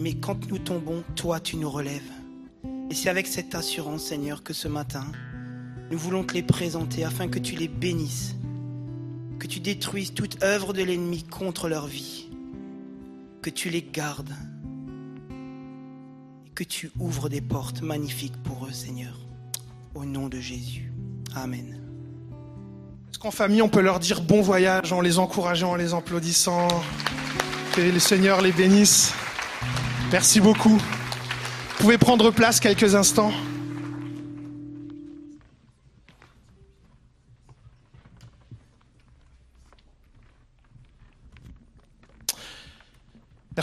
mais 0.00 0.14
quand 0.14 0.48
nous 0.48 0.60
tombons, 0.60 1.02
toi, 1.16 1.40
tu 1.40 1.56
nous 1.56 1.70
relèves. 1.70 2.12
Et 2.90 2.94
c'est 2.94 3.08
avec 3.08 3.26
cette 3.26 3.56
assurance, 3.56 4.04
Seigneur, 4.04 4.44
que 4.44 4.52
ce 4.52 4.68
matin, 4.68 5.06
nous 5.90 5.98
voulons 5.98 6.22
te 6.22 6.34
les 6.34 6.44
présenter 6.44 7.02
afin 7.02 7.26
que 7.26 7.40
tu 7.40 7.56
les 7.56 7.66
bénisses, 7.66 8.36
que 9.40 9.48
tu 9.48 9.58
détruises 9.58 10.14
toute 10.14 10.44
œuvre 10.44 10.72
de 10.72 10.84
l'ennemi 10.84 11.24
contre 11.24 11.68
leur 11.68 11.88
vie 11.88 12.28
que 13.44 13.50
tu 13.50 13.68
les 13.68 13.82
gardes 13.82 14.34
et 16.46 16.50
que 16.54 16.64
tu 16.64 16.90
ouvres 16.98 17.28
des 17.28 17.42
portes 17.42 17.82
magnifiques 17.82 18.42
pour 18.42 18.64
eux, 18.64 18.72
Seigneur. 18.72 19.12
Au 19.94 20.06
nom 20.06 20.30
de 20.30 20.40
Jésus. 20.40 20.90
Amen. 21.36 21.78
Est-ce 23.10 23.18
qu'en 23.18 23.30
famille, 23.30 23.60
on 23.60 23.68
peut 23.68 23.82
leur 23.82 24.00
dire 24.00 24.22
bon 24.22 24.40
voyage 24.40 24.94
en 24.94 25.02
les 25.02 25.18
encourageant, 25.18 25.72
en 25.72 25.74
les 25.74 25.92
applaudissant? 25.92 26.68
Que 27.76 27.82
le 27.82 27.98
Seigneur 27.98 28.40
les 28.40 28.50
bénisse. 28.50 29.12
Merci 30.10 30.40
beaucoup. 30.40 30.78
Vous 30.78 31.80
pouvez 31.80 31.98
prendre 31.98 32.30
place 32.30 32.60
quelques 32.60 32.94
instants. 32.94 33.32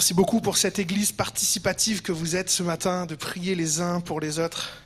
Merci 0.01 0.15
beaucoup 0.15 0.41
pour 0.41 0.57
cette 0.57 0.79
église 0.79 1.11
participative 1.11 2.01
que 2.01 2.11
vous 2.11 2.35
êtes 2.35 2.49
ce 2.49 2.63
matin, 2.63 3.05
de 3.05 3.13
prier 3.13 3.53
les 3.53 3.81
uns 3.81 4.01
pour 4.01 4.19
les 4.19 4.39
autres. 4.39 4.81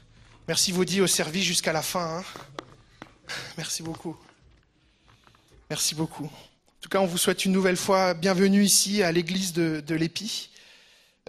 Merci 0.50 0.74
Vaudy 0.74 1.00
au 1.00 1.08
service 1.08 1.46
jusqu'à 1.46 1.72
la 1.72 1.82
fin. 1.82 2.18
hein. 2.18 2.24
Merci 3.58 3.82
beaucoup. 3.82 4.18
Merci 5.70 5.96
beaucoup. 5.96 6.26
En 6.26 6.82
tout 6.82 6.90
cas, 6.90 7.00
on 7.00 7.06
vous 7.06 7.18
souhaite 7.18 7.46
une 7.46 7.54
nouvelle 7.54 7.78
fois 7.78 8.14
bienvenue 8.14 8.62
ici 8.62 9.04
à 9.04 9.14
l'église 9.14 9.54
de, 9.54 9.82
de. 9.88 9.98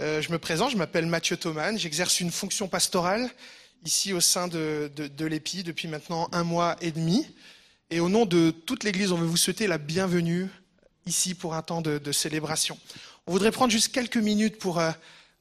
Euh, 0.01 0.21
je 0.21 0.33
me 0.33 0.39
présente, 0.41 0.73
je 0.73 0.77
m'appelle 0.77 1.07
Mathieu 1.07 1.37
Thoman, 1.37 1.79
j'exerce 1.79 2.19
une 2.19 2.33
fonction 2.33 2.67
pastorale 2.67 3.31
ici 3.85 4.13
au 4.13 4.21
sein 4.21 4.49
de, 4.49 4.91
de, 4.97 5.27
l'Épi 5.27 5.63
depuis 5.63 5.87
maintenant 5.87 6.29
un 6.33 6.43
mois 6.43 6.75
et 6.81 6.91
demi. 6.91 7.25
Et 7.91 8.01
au 8.01 8.09
nom 8.09 8.27
de 8.27 8.51
toute 8.51 8.83
l'église, 8.83 9.13
on 9.13 9.17
veut 9.17 9.27
vous 9.27 9.37
souhaiter 9.37 9.69
la 9.69 9.79
bienvenue 9.79 10.49
ici 11.07 11.37
pour 11.37 11.55
un 11.55 11.63
temps 11.63 11.83
de 11.83 12.11
célébration. 12.11 12.77
On 13.29 13.33
voudrait 13.33 13.51
prendre 13.51 13.73
juste 13.73 13.89
quelques 13.89 14.19
minutes 14.19 14.57
pour 14.57 14.79
euh, 14.79 14.93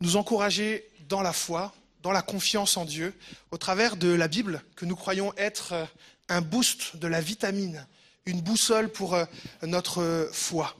nous 0.01 0.15
encourager 0.15 0.89
dans 1.07 1.21
la 1.21 1.33
foi, 1.33 1.71
dans 2.01 2.11
la 2.11 2.23
confiance 2.23 2.77
en 2.77 2.85
Dieu, 2.85 3.13
au 3.51 3.57
travers 3.57 3.95
de 3.95 4.11
la 4.11 4.27
Bible, 4.27 4.63
que 4.75 4.85
nous 4.85 4.95
croyons 4.95 5.33
être 5.37 5.73
euh, 5.73 5.85
un 6.27 6.41
boost 6.41 6.95
de 6.95 7.05
la 7.05 7.21
vitamine, 7.21 7.85
une 8.25 8.41
boussole 8.41 8.89
pour 8.89 9.13
euh, 9.13 9.25
notre 9.61 10.29
foi. 10.31 10.75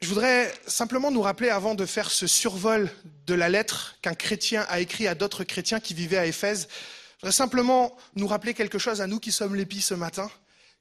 Je 0.00 0.08
voudrais 0.08 0.50
simplement 0.66 1.10
nous 1.10 1.20
rappeler, 1.20 1.50
avant 1.50 1.74
de 1.74 1.84
faire 1.84 2.10
ce 2.10 2.26
survol 2.26 2.90
de 3.26 3.34
la 3.34 3.50
lettre 3.50 3.96
qu'un 4.00 4.14
chrétien 4.14 4.64
a 4.70 4.80
écrit 4.80 5.06
à 5.06 5.14
d'autres 5.14 5.44
chrétiens 5.44 5.80
qui 5.80 5.92
vivaient 5.92 6.16
à 6.16 6.26
Éphèse, 6.26 6.66
je 6.70 7.20
voudrais 7.20 7.32
simplement 7.32 7.94
nous 8.16 8.26
rappeler 8.26 8.54
quelque 8.54 8.78
chose 8.78 9.02
à 9.02 9.06
nous 9.06 9.20
qui 9.20 9.32
sommes 9.32 9.54
l'épi 9.54 9.82
ce 9.82 9.92
matin, 9.92 10.30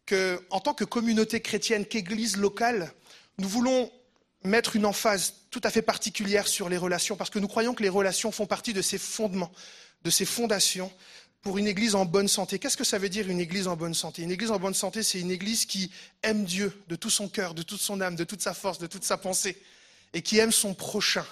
que 0.05 0.41
en 0.49 0.61
tant 0.61 0.73
que 0.73 0.85
communauté 0.85 1.41
chrétienne, 1.41 1.85
qu'église 1.85 2.37
locale, 2.37 2.93
nous 3.37 3.49
voulons 3.49 3.91
mettre 4.43 4.75
une 4.75 4.85
emphase 4.85 5.33
tout 5.51 5.61
à 5.63 5.69
fait 5.69 5.81
particulière 5.81 6.47
sur 6.47 6.69
les 6.69 6.77
relations, 6.77 7.15
parce 7.15 7.29
que 7.29 7.39
nous 7.39 7.47
croyons 7.47 7.73
que 7.73 7.83
les 7.83 7.89
relations 7.89 8.31
font 8.31 8.45
partie 8.45 8.73
de 8.73 8.81
ces 8.81 8.97
fondements, 8.97 9.51
de 10.03 10.09
ces 10.09 10.25
fondations 10.25 10.91
pour 11.41 11.57
une 11.57 11.67
église 11.67 11.93
en 11.95 12.05
bonne 12.05 12.27
santé. 12.29 12.57
Qu'est-ce 12.57 12.77
que 12.77 12.83
ça 12.85 12.97
veut 12.97 13.09
dire 13.09 13.29
une 13.29 13.39
église 13.39 13.67
en 13.67 13.75
bonne 13.75 13.93
santé? 13.93 14.21
Une 14.21 14.31
église 14.31 14.51
en 14.51 14.59
bonne 14.59 14.73
santé, 14.73 15.03
c'est 15.03 15.19
une 15.19 15.31
église 15.31 15.65
qui 15.65 15.91
aime 16.23 16.45
Dieu 16.45 16.73
de 16.87 16.95
tout 16.95 17.09
son 17.09 17.27
cœur, 17.27 17.53
de 17.53 17.63
toute 17.63 17.81
son 17.81 17.99
âme, 17.99 18.15
de 18.15 18.23
toute 18.23 18.41
sa 18.41 18.53
force, 18.53 18.79
de 18.79 18.87
toute 18.87 19.03
sa 19.03 19.17
pensée, 19.17 19.61
et 20.13 20.21
qui 20.21 20.37
aime 20.39 20.53
son 20.53 20.73
prochain 20.73 21.25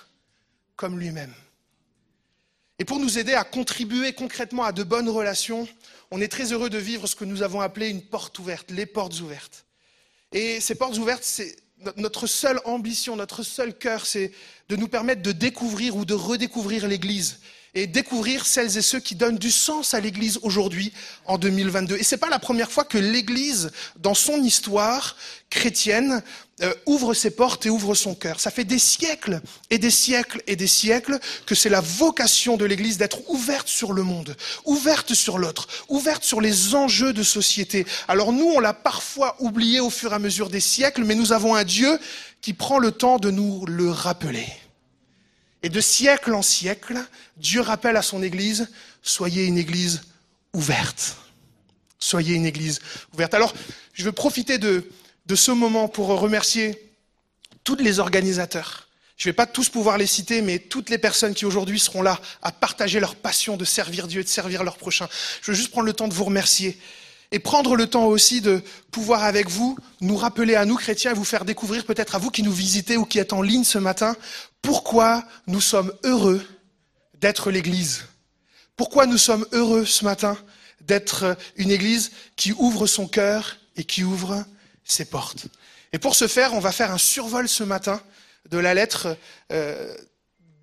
comme 0.75 0.99
lui-même. 0.99 1.33
Et 2.77 2.83
pour 2.83 2.99
nous 2.99 3.19
aider 3.19 3.33
à 3.33 3.43
contribuer 3.43 4.13
concrètement 4.13 4.63
à 4.63 4.71
de 4.71 4.83
bonnes 4.83 5.07
relations, 5.07 5.67
on 6.09 6.19
est 6.19 6.27
très 6.27 6.51
heureux 6.51 6.69
de 6.69 6.79
vivre 6.79 7.07
ce 7.07 7.15
que 7.15 7.25
nous 7.25 7.43
avons 7.43 7.61
appelé 7.61 7.87
une 7.89 8.01
porte 8.01 8.37
ouverte, 8.39 8.71
les 8.71 8.85
portes 8.85 9.19
ouvertes. 9.21 9.65
Et 10.33 10.59
ces 10.59 10.75
portes 10.75 10.97
ouvertes, 10.97 11.23
c'est 11.23 11.55
notre 11.97 12.27
seule 12.27 12.59
ambition, 12.65 13.15
notre 13.15 13.43
seul 13.43 13.73
cœur, 13.73 14.05
c'est 14.05 14.31
de 14.69 14.75
nous 14.75 14.87
permettre 14.87 15.21
de 15.21 15.31
découvrir 15.31 15.95
ou 15.95 16.05
de 16.05 16.13
redécouvrir 16.13 16.87
l'Église 16.87 17.39
et 17.73 17.87
découvrir 17.87 18.45
celles 18.45 18.77
et 18.77 18.81
ceux 18.81 18.99
qui 18.99 19.15
donnent 19.15 19.37
du 19.37 19.51
sens 19.51 19.93
à 19.93 20.01
l'Église 20.01 20.39
aujourd'hui, 20.43 20.91
en 21.25 21.37
2022. 21.37 21.95
Et 21.95 22.03
c'est 22.03 22.17
pas 22.17 22.29
la 22.29 22.39
première 22.39 22.71
fois 22.71 22.83
que 22.83 22.97
l'Église, 22.97 23.71
dans 23.97 24.13
son 24.13 24.43
histoire 24.43 25.15
chrétienne, 25.49 26.21
euh, 26.63 26.73
ouvre 26.85 27.13
ses 27.13 27.31
portes 27.31 27.65
et 27.65 27.69
ouvre 27.69 27.95
son 27.95 28.13
cœur. 28.13 28.39
Ça 28.39 28.51
fait 28.51 28.63
des 28.63 28.77
siècles 28.77 29.41
et 29.69 29.79
des 29.79 29.89
siècles 29.89 30.43
et 30.45 30.55
des 30.55 30.67
siècles 30.67 31.19
que 31.45 31.55
c'est 31.55 31.69
la 31.69 31.81
vocation 31.81 32.55
de 32.55 32.65
l'Église 32.65 32.97
d'être 32.97 33.27
ouverte 33.29 33.67
sur 33.67 33.93
le 33.93 34.03
monde, 34.03 34.35
ouverte 34.65 35.13
sur 35.15 35.39
l'autre, 35.39 35.67
ouverte 35.89 36.23
sur 36.23 36.39
les 36.39 36.75
enjeux 36.75 37.13
de 37.13 37.23
société. 37.23 37.85
Alors 38.07 38.31
nous, 38.31 38.45
on 38.45 38.59
l'a 38.59 38.73
parfois 38.73 39.35
oublié 39.39 39.79
au 39.79 39.89
fur 39.89 40.11
et 40.11 40.15
à 40.15 40.19
mesure 40.19 40.49
des 40.49 40.59
siècles, 40.59 41.03
mais 41.03 41.15
nous 41.15 41.33
avons 41.33 41.55
un 41.55 41.63
Dieu 41.63 41.99
qui 42.41 42.53
prend 42.53 42.77
le 42.77 42.91
temps 42.91 43.17
de 43.17 43.31
nous 43.31 43.65
le 43.65 43.89
rappeler. 43.89 44.47
Et 45.63 45.69
de 45.69 45.81
siècle 45.81 46.33
en 46.33 46.41
siècle, 46.41 46.97
Dieu 47.37 47.61
rappelle 47.61 47.97
à 47.97 48.01
son 48.01 48.21
Église, 48.21 48.69
soyez 49.01 49.45
une 49.45 49.57
Église 49.57 50.01
ouverte. 50.53 51.17
Soyez 51.99 52.35
une 52.35 52.45
Église 52.45 52.79
ouverte. 53.13 53.33
Alors, 53.33 53.53
je 53.93 54.03
veux 54.03 54.11
profiter 54.11 54.57
de, 54.57 54.87
de 55.25 55.35
ce 55.35 55.51
moment 55.51 55.87
pour 55.87 56.07
remercier 56.07 56.93
tous 57.63 57.75
les 57.75 57.99
organisateurs. 57.99 58.87
Je 59.17 59.27
ne 59.27 59.31
vais 59.31 59.35
pas 59.35 59.45
tous 59.45 59.69
pouvoir 59.69 59.97
les 59.97 60.07
citer, 60.07 60.41
mais 60.41 60.57
toutes 60.57 60.89
les 60.89 60.97
personnes 60.97 61.35
qui 61.35 61.45
aujourd'hui 61.45 61.79
seront 61.79 62.01
là 62.01 62.19
à 62.41 62.51
partager 62.51 62.99
leur 62.99 63.15
passion 63.15 63.55
de 63.55 63.65
servir 63.65 64.07
Dieu 64.07 64.23
de 64.23 64.27
servir 64.27 64.63
leur 64.63 64.77
prochain. 64.77 65.07
Je 65.41 65.51
veux 65.51 65.57
juste 65.57 65.69
prendre 65.69 65.85
le 65.85 65.93
temps 65.93 66.07
de 66.07 66.13
vous 66.13 66.23
remercier 66.23 66.79
et 67.31 67.39
prendre 67.39 67.75
le 67.75 67.87
temps 67.87 68.05
aussi 68.05 68.41
de 68.41 68.61
pouvoir 68.89 69.23
avec 69.23 69.47
vous 69.47 69.77
nous 70.01 70.17
rappeler 70.17 70.55
à 70.55 70.65
nous 70.65 70.75
chrétiens 70.75 71.11
et 71.11 71.13
vous 71.13 71.23
faire 71.23 71.45
découvrir 71.45 71.85
peut-être 71.85 72.15
à 72.15 72.17
vous 72.17 72.31
qui 72.31 72.43
nous 72.43 72.51
visitez 72.51 72.97
ou 72.97 73.05
qui 73.05 73.19
êtes 73.19 73.31
en 73.31 73.41
ligne 73.41 73.63
ce 73.63 73.77
matin 73.77 74.15
pourquoi 74.61 75.23
nous 75.47 75.61
sommes 75.61 75.93
heureux 76.03 76.45
d'être 77.19 77.51
l'Église. 77.51 78.05
Pourquoi 78.75 79.05
nous 79.05 79.17
sommes 79.17 79.45
heureux 79.51 79.85
ce 79.85 80.03
matin 80.03 80.37
d'être 80.81 81.37
une 81.55 81.71
Église 81.71 82.11
qui 82.35 82.53
ouvre 82.53 82.87
son 82.87 83.07
cœur 83.07 83.57
et 83.75 83.83
qui 83.83 84.03
ouvre 84.03 84.43
ses 84.91 85.05
portes. 85.05 85.47
Et 85.93 85.99
pour 85.99 86.15
ce 86.15 86.27
faire, 86.27 86.53
on 86.53 86.59
va 86.59 86.71
faire 86.71 86.91
un 86.91 86.97
survol 86.97 87.49
ce 87.49 87.63
matin 87.63 88.01
de 88.49 88.57
la 88.57 88.73
lettre 88.73 89.17
euh, 89.51 89.95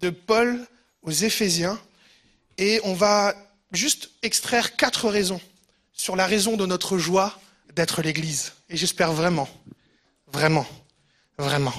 de 0.01 0.11
Paul 0.11 0.67
aux 1.03 1.11
Éphésiens 1.11 1.79
et 2.57 2.81
on 2.85 2.95
va 2.95 3.35
juste 3.73 4.11
extraire 4.23 4.77
quatre 4.77 5.09
raisons 5.09 5.41
sur 5.93 6.17
la 6.17 6.27
raison 6.27 6.57
de 6.57 6.67
notre 6.67 6.99
joie 6.99 7.38
d'être 7.75 8.03
l'Église. 8.03 8.53
Et 8.71 8.77
j'espère 8.77 9.12
vraiment, 9.12 9.49
vraiment, 10.33 10.67
vraiment 11.38 11.75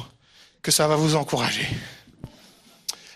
que 0.61 0.71
ça 0.71 0.87
va 0.87 0.95
vous 0.95 1.15
encourager. 1.15 1.67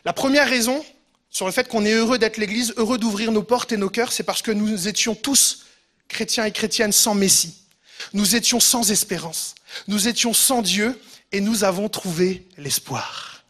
La 0.05 0.13
première 0.13 0.49
raison 0.49 0.83
sur 1.29 1.45
le 1.45 1.51
fait 1.51 1.67
qu'on 1.67 1.85
est 1.85 1.93
heureux 1.93 2.17
d'être 2.17 2.37
l'Église, 2.37 2.73
heureux 2.77 2.97
d'ouvrir 2.97 3.31
nos 3.31 3.43
portes 3.43 3.71
et 3.71 3.77
nos 3.77 3.89
cœurs, 3.89 4.11
c'est 4.11 4.23
parce 4.23 4.41
que 4.41 4.51
nous 4.51 4.87
étions 4.87 5.15
tous 5.15 5.65
chrétiens 6.07 6.45
et 6.45 6.51
chrétiennes 6.51 6.91
sans 6.91 7.15
Messie. 7.15 7.62
Nous 8.11 8.35
étions 8.35 8.59
sans 8.59 8.91
espérance. 8.91 9.55
Nous 9.87 10.07
étions 10.07 10.33
sans 10.33 10.61
Dieu 10.61 10.99
et 11.31 11.41
nous 11.41 11.63
avons 11.63 11.89
trouvé 11.89 12.47
l'espoir. 12.57 13.43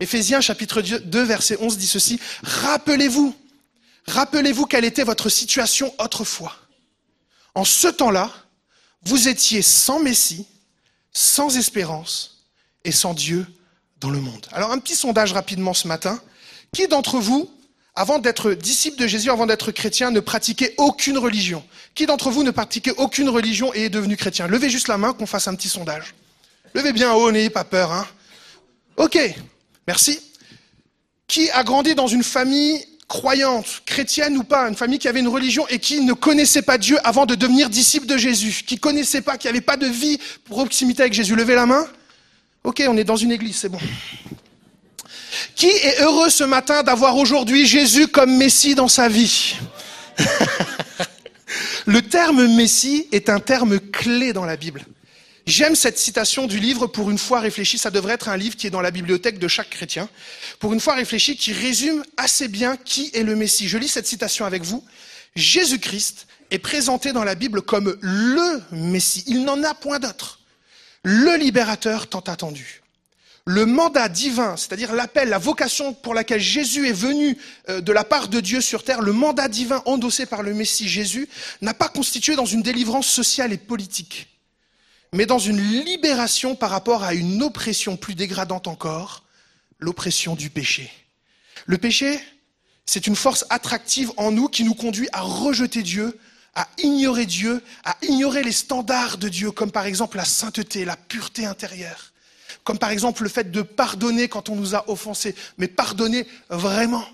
Éphésiens 0.00 0.40
chapitre 0.40 0.82
2 0.82 1.22
verset 1.22 1.56
11 1.60 1.78
dit 1.78 1.86
ceci, 1.86 2.20
Rappelez-vous, 2.42 3.34
rappelez-vous 4.06 4.66
quelle 4.66 4.84
était 4.84 5.04
votre 5.04 5.28
situation 5.28 5.94
autrefois. 5.98 6.54
En 7.54 7.64
ce 7.64 7.88
temps-là, 7.88 8.30
vous 9.02 9.28
étiez 9.28 9.62
sans 9.62 10.00
Messie, 10.00 10.46
sans 11.12 11.56
espérance 11.56 12.44
et 12.84 12.92
sans 12.92 13.14
Dieu 13.14 13.46
dans 14.00 14.10
le 14.10 14.20
monde. 14.20 14.46
Alors 14.52 14.72
un 14.72 14.78
petit 14.78 14.96
sondage 14.96 15.32
rapidement 15.32 15.74
ce 15.74 15.88
matin. 15.88 16.20
Qui 16.72 16.88
d'entre 16.88 17.18
vous, 17.18 17.50
avant 17.96 18.18
d'être 18.18 18.52
disciple 18.52 18.98
de 18.98 19.06
Jésus, 19.06 19.30
avant 19.30 19.46
d'être 19.46 19.72
chrétien, 19.72 20.10
ne 20.10 20.20
pratiquait 20.20 20.74
aucune 20.76 21.16
religion 21.16 21.64
Qui 21.94 22.04
d'entre 22.04 22.30
vous 22.30 22.42
ne 22.42 22.50
pratiquait 22.50 22.92
aucune 22.98 23.30
religion 23.30 23.72
et 23.74 23.84
est 23.84 23.90
devenu 23.90 24.16
chrétien? 24.16 24.46
Levez 24.46 24.68
juste 24.68 24.88
la 24.88 24.98
main 24.98 25.14
qu'on 25.14 25.26
fasse 25.26 25.48
un 25.48 25.54
petit 25.54 25.70
sondage. 25.70 26.14
Levez 26.74 26.92
bien 26.92 27.14
haut, 27.14 27.32
n'ayez 27.32 27.48
pas 27.48 27.64
peur. 27.64 27.90
Hein 27.90 28.06
ok, 28.98 29.18
merci. 29.86 30.20
Qui 31.26 31.50
a 31.50 31.64
grandi 31.64 31.94
dans 31.94 32.06
une 32.06 32.22
famille 32.22 32.84
croyante, 33.08 33.82
chrétienne 33.86 34.36
ou 34.36 34.44
pas, 34.44 34.68
une 34.68 34.74
famille 34.74 34.98
qui 34.98 35.08
avait 35.08 35.20
une 35.20 35.28
religion 35.28 35.66
et 35.68 35.78
qui 35.78 36.02
ne 36.02 36.12
connaissait 36.12 36.62
pas 36.62 36.76
Dieu 36.76 36.98
avant 37.02 37.24
de 37.24 37.34
devenir 37.34 37.70
disciple 37.70 38.06
de 38.06 38.18
Jésus, 38.18 38.62
qui 38.66 38.78
connaissait 38.78 39.22
pas, 39.22 39.38
qui 39.38 39.46
n'avait 39.46 39.60
pas 39.60 39.76
de 39.76 39.86
vie 39.86 40.18
proximité 40.44 41.02
avec 41.02 41.14
Jésus? 41.14 41.34
Levez 41.34 41.54
la 41.54 41.66
main. 41.66 41.86
Ok, 42.62 42.82
on 42.86 42.96
est 42.96 43.04
dans 43.04 43.16
une 43.16 43.32
église, 43.32 43.56
c'est 43.56 43.68
bon. 43.68 43.78
Qui 45.56 45.68
est 45.68 46.02
heureux 46.02 46.28
ce 46.28 46.44
matin 46.44 46.82
d'avoir 46.82 47.16
aujourd'hui 47.16 47.66
Jésus 47.66 48.08
comme 48.08 48.36
Messie 48.36 48.74
dans 48.74 48.88
sa 48.88 49.08
vie 49.08 49.56
Le 51.86 52.02
terme 52.02 52.46
Messie 52.54 53.08
est 53.10 53.30
un 53.30 53.40
terme 53.40 53.80
clé 53.80 54.34
dans 54.34 54.44
la 54.44 54.56
Bible. 54.56 54.84
J'aime 55.46 55.74
cette 55.74 55.96
citation 55.96 56.46
du 56.46 56.58
livre 56.58 56.86
Pour 56.86 57.10
une 57.10 57.16
fois 57.16 57.40
réfléchi. 57.40 57.78
Ça 57.78 57.90
devrait 57.90 58.14
être 58.14 58.28
un 58.28 58.36
livre 58.36 58.54
qui 58.54 58.66
est 58.66 58.70
dans 58.70 58.82
la 58.82 58.90
bibliothèque 58.90 59.38
de 59.38 59.48
chaque 59.48 59.70
chrétien. 59.70 60.10
Pour 60.58 60.74
une 60.74 60.80
fois 60.80 60.94
réfléchi, 60.94 61.38
qui 61.38 61.54
résume 61.54 62.04
assez 62.18 62.48
bien 62.48 62.76
qui 62.76 63.10
est 63.14 63.22
le 63.22 63.34
Messie. 63.34 63.66
Je 63.66 63.78
lis 63.78 63.88
cette 63.88 64.06
citation 64.06 64.44
avec 64.44 64.62
vous. 64.62 64.84
Jésus-Christ 65.36 66.26
est 66.50 66.58
présenté 66.58 67.12
dans 67.12 67.24
la 67.24 67.34
Bible 67.34 67.62
comme 67.62 67.96
le 68.02 68.62
Messie. 68.72 69.24
Il 69.26 69.44
n'en 69.44 69.62
a 69.62 69.72
point 69.72 70.00
d'autre. 70.00 70.40
Le 71.02 71.36
libérateur 71.38 72.08
tant 72.08 72.20
attendu. 72.20 72.82
Le 73.46 73.64
mandat 73.64 74.08
divin, 74.08 74.56
c'est-à-dire 74.56 74.92
l'appel, 74.92 75.28
la 75.28 75.38
vocation 75.38 75.94
pour 75.94 76.14
laquelle 76.14 76.40
Jésus 76.40 76.88
est 76.88 76.92
venu 76.92 77.38
euh, 77.68 77.80
de 77.80 77.92
la 77.92 78.04
part 78.04 78.28
de 78.28 78.40
Dieu 78.40 78.60
sur 78.60 78.82
terre, 78.82 79.00
le 79.00 79.12
mandat 79.12 79.48
divin 79.48 79.82
endossé 79.86 80.26
par 80.26 80.42
le 80.42 80.52
Messie 80.52 80.88
Jésus, 80.88 81.28
n'a 81.62 81.74
pas 81.74 81.88
constitué 81.88 82.34
dans 82.34 82.44
une 82.44 82.62
délivrance 82.62 83.06
sociale 83.06 83.52
et 83.52 83.58
politique 83.58 84.28
mais 85.12 85.26
dans 85.26 85.38
une 85.38 85.60
libération 85.60 86.54
par 86.54 86.70
rapport 86.70 87.02
à 87.02 87.14
une 87.14 87.42
oppression 87.42 87.96
plus 87.96 88.14
dégradante 88.14 88.66
encore, 88.66 89.24
l'oppression 89.78 90.34
du 90.34 90.50
péché. 90.50 90.90
Le 91.64 91.78
péché, 91.78 92.20
c'est 92.84 93.06
une 93.06 93.16
force 93.16 93.46
attractive 93.50 94.12
en 94.16 94.30
nous 94.30 94.48
qui 94.48 94.64
nous 94.64 94.74
conduit 94.74 95.08
à 95.12 95.22
rejeter 95.22 95.82
Dieu, 95.82 96.18
à 96.54 96.68
ignorer 96.78 97.26
Dieu, 97.26 97.62
à 97.84 97.96
ignorer 98.02 98.42
les 98.42 98.52
standards 98.52 99.18
de 99.18 99.28
Dieu, 99.28 99.50
comme 99.50 99.72
par 99.72 99.86
exemple 99.86 100.16
la 100.16 100.24
sainteté, 100.24 100.84
la 100.84 100.96
pureté 100.96 101.46
intérieure, 101.46 102.12
comme 102.66 102.78
par 102.80 102.90
exemple 102.90 103.22
le 103.22 103.28
fait 103.28 103.52
de 103.52 103.62
pardonner 103.62 104.26
quand 104.26 104.48
on 104.48 104.56
nous 104.56 104.74
a 104.74 104.90
offensés, 104.90 105.36
mais 105.56 105.68
pardonner 105.68 106.26
vraiment. 106.50 107.06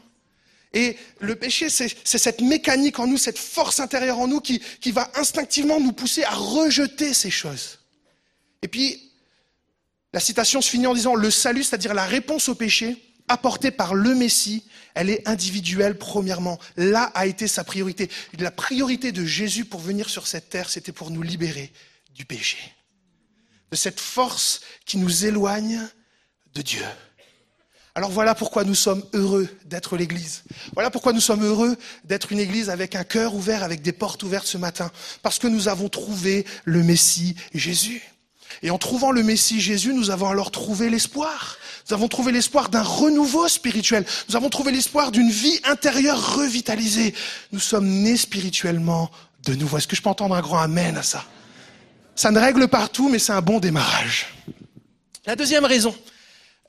Et 0.73 0.97
le 1.21 1.37
péché, 1.37 1.69
c'est 1.69 1.95
cette 2.05 2.41
mécanique 2.41 2.99
en 2.99 3.07
nous, 3.07 3.19
cette 3.19 3.39
force 3.39 3.79
intérieure 3.79 4.19
en 4.19 4.27
nous 4.27 4.41
qui, 4.41 4.63
qui 4.81 4.93
va 4.93 5.11
instinctivement 5.15 5.79
nous 5.79 5.93
pousser 5.93 6.25
à 6.25 6.31
rejeter 6.31 7.13
ces 7.13 7.31
choses. 7.31 7.81
Et 8.63 8.69
puis, 8.69 9.13
la 10.15 10.21
citation 10.21 10.63
se 10.63 10.71
finit 10.71 10.87
en 10.87 10.95
disant, 10.95 11.15
le 11.15 11.31
salut, 11.31 11.65
c'est-à-dire 11.65 11.93
la 11.93 12.07
réponse 12.07 12.49
au 12.49 12.55
péché, 12.55 12.97
apportée 13.29 13.71
par 13.71 13.93
le 13.93 14.15
Messie, 14.15 14.65
elle 14.95 15.11
est 15.11 15.29
individuelle 15.29 15.99
premièrement. 15.99 16.59
Là 16.79 17.13
a 17.15 17.27
été 17.27 17.47
sa 17.47 17.63
priorité. 17.63 18.09
La 18.39 18.51
priorité 18.51 19.13
de 19.13 19.27
Jésus 19.27 19.67
pour 19.67 19.81
venir 19.81 20.09
sur 20.09 20.27
cette 20.27 20.49
terre, 20.49 20.71
c'était 20.71 20.93
pour 20.93 21.11
nous 21.11 21.23
libérer 21.23 21.71
du 22.15 22.25
péché. 22.25 22.57
De 23.73 23.77
cette 23.77 24.01
force 24.01 24.61
qui 24.85 24.99
nous 24.99 25.25
éloigne 25.25 25.81
de 26.55 26.61
Dieu. 26.63 26.85
Alors 27.95 28.11
voilà 28.11 28.35
pourquoi 28.35 28.65
nous 28.65 28.75
sommes 28.75 29.03
heureux 29.15 29.49
d'être 29.65 29.97
l'Église. 29.97 30.45
Voilà 30.75 30.91
pourquoi 30.91 31.15
nous 31.15 31.21
sommes 31.21 31.43
heureux 31.43 31.77
d'être 32.05 32.33
une 32.33 32.39
Église 32.39 32.69
avec 32.69 32.95
un 32.95 33.05
cœur 33.05 33.35
ouvert, 33.35 33.63
avec 33.63 33.81
des 33.83 33.93
portes 33.93 34.23
ouvertes 34.23 34.47
ce 34.47 34.59
matin. 34.59 34.91
Parce 35.23 35.39
que 35.39 35.47
nous 35.47 35.69
avons 35.69 35.89
trouvé 35.89 36.47
le 36.65 36.83
Messie 36.83 37.35
Jésus. 37.55 38.03
Et 38.63 38.71
en 38.71 38.77
trouvant 38.77 39.11
le 39.11 39.23
Messie 39.23 39.61
Jésus, 39.61 39.95
nous 39.95 40.11
avons 40.11 40.29
alors 40.29 40.51
trouvé 40.51 40.91
l'espoir. 40.91 41.57
Nous 41.89 41.95
avons 41.95 42.09
trouvé 42.09 42.31
l'espoir 42.31 42.69
d'un 42.69 42.83
renouveau 42.83 43.49
spirituel. 43.49 44.05
Nous 44.29 44.37
avons 44.37 44.51
trouvé 44.51 44.71
l'espoir 44.71 45.11
d'une 45.13 45.31
vie 45.31 45.61
intérieure 45.65 46.37
revitalisée. 46.37 47.15
Nous 47.53 47.61
sommes 47.61 47.89
nés 47.89 48.19
spirituellement 48.19 49.11
de 49.45 49.55
nouveau. 49.55 49.79
Est-ce 49.79 49.89
que 49.89 49.97
je 49.97 50.03
peux 50.03 50.11
entendre 50.11 50.35
un 50.35 50.43
grand 50.43 50.61
Amen 50.61 50.97
à 50.99 51.03
ça? 51.03 51.25
Ça 52.23 52.31
ne 52.31 52.39
règle 52.39 52.69
partout, 52.69 53.09
mais 53.09 53.19
c'est 53.19 53.33
un 53.33 53.43
bon 53.43 53.59
démarrage. 53.59 54.29
La 55.27 55.35
deuxième 55.35 55.65
raison 55.65 55.93